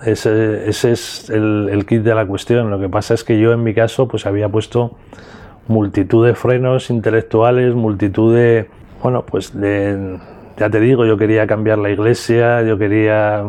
Ese, 0.02 0.68
ese 0.68 0.92
es 0.92 1.30
el, 1.30 1.68
el 1.70 1.86
kit 1.86 2.02
de 2.02 2.14
la 2.14 2.26
cuestión. 2.26 2.70
Lo 2.70 2.80
que 2.80 2.88
pasa 2.88 3.14
es 3.14 3.22
que 3.22 3.38
yo 3.38 3.52
en 3.52 3.62
mi 3.62 3.74
caso 3.74 4.08
pues 4.08 4.26
había 4.26 4.48
puesto 4.48 4.96
multitud 5.68 6.26
de 6.26 6.34
frenos 6.34 6.90
intelectuales, 6.90 7.74
multitud 7.74 8.34
de, 8.34 8.68
bueno, 9.02 9.24
pues 9.24 9.52
ya 9.52 10.70
te 10.70 10.80
digo, 10.80 11.06
yo 11.06 11.16
quería 11.16 11.46
cambiar 11.46 11.78
la 11.78 11.90
iglesia, 11.90 12.62
yo 12.62 12.78
quería, 12.78 13.44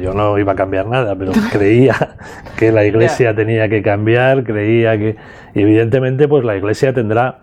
yo 0.00 0.14
no 0.14 0.38
iba 0.38 0.52
a 0.52 0.56
cambiar 0.56 0.86
nada, 0.86 1.14
pero 1.14 1.32
creía 1.52 2.16
que 2.56 2.72
la 2.72 2.84
iglesia 2.84 3.34
tenía 3.34 3.68
que 3.68 3.82
cambiar, 3.82 4.44
creía 4.44 4.96
que, 4.98 5.16
y 5.54 5.62
evidentemente, 5.62 6.26
pues 6.26 6.44
la 6.44 6.56
iglesia 6.56 6.92
tendrá 6.92 7.38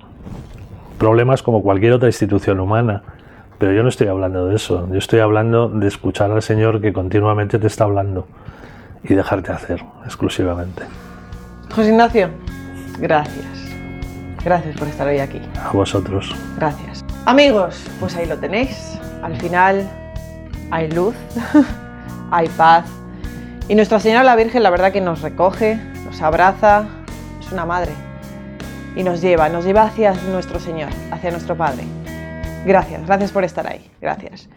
problemas 0.97 1.43
como 1.43 1.61
cualquier 1.61 1.93
otra 1.93 2.09
institución 2.09 2.59
humana. 2.59 3.03
Pero 3.57 3.71
yo 3.71 3.83
no 3.83 3.89
estoy 3.89 4.07
hablando 4.07 4.47
de 4.47 4.55
eso, 4.55 4.87
yo 4.91 4.97
estoy 4.97 5.19
hablando 5.19 5.69
de 5.69 5.87
escuchar 5.87 6.29
al 6.31 6.41
Señor 6.41 6.81
que 6.81 6.91
continuamente 6.91 7.57
te 7.57 7.67
está 7.67 7.85
hablando 7.85 8.27
y 9.03 9.13
dejarte 9.13 9.51
hacer 9.51 9.81
exclusivamente. 10.03 10.83
José 11.73 11.89
Ignacio, 11.89 12.29
gracias. 12.99 13.45
Gracias 14.43 14.75
por 14.77 14.87
estar 14.87 15.07
hoy 15.07 15.19
aquí. 15.19 15.41
A 15.63 15.71
vosotros. 15.71 16.35
Gracias. 16.57 17.04
Amigos, 17.25 17.83
pues 17.99 18.15
ahí 18.15 18.27
lo 18.27 18.37
tenéis. 18.37 18.99
Al 19.23 19.35
final 19.37 19.89
hay 20.69 20.91
luz, 20.91 21.15
hay 22.31 22.47
paz. 22.49 22.85
Y 23.67 23.73
Nuestra 23.73 23.99
Señora 23.99 24.23
la 24.23 24.35
Virgen 24.35 24.61
la 24.61 24.69
verdad 24.69 24.91
que 24.91 25.01
nos 25.01 25.21
recoge, 25.21 25.79
nos 26.05 26.21
abraza, 26.21 26.85
es 27.39 27.51
una 27.51 27.65
madre. 27.65 27.93
Y 28.95 29.03
nos 29.03 29.21
lleva, 29.21 29.49
nos 29.49 29.65
lleva 29.65 29.83
hacia 29.83 30.13
nuestro 30.13 30.59
Señor, 30.59 30.89
hacia 31.11 31.31
nuestro 31.31 31.57
Padre. 31.57 31.83
Gracias, 32.63 33.05
gracias 33.07 33.31
por 33.31 33.43
estar 33.43 33.67
ahí. 33.67 33.89
Gracias. 33.99 34.47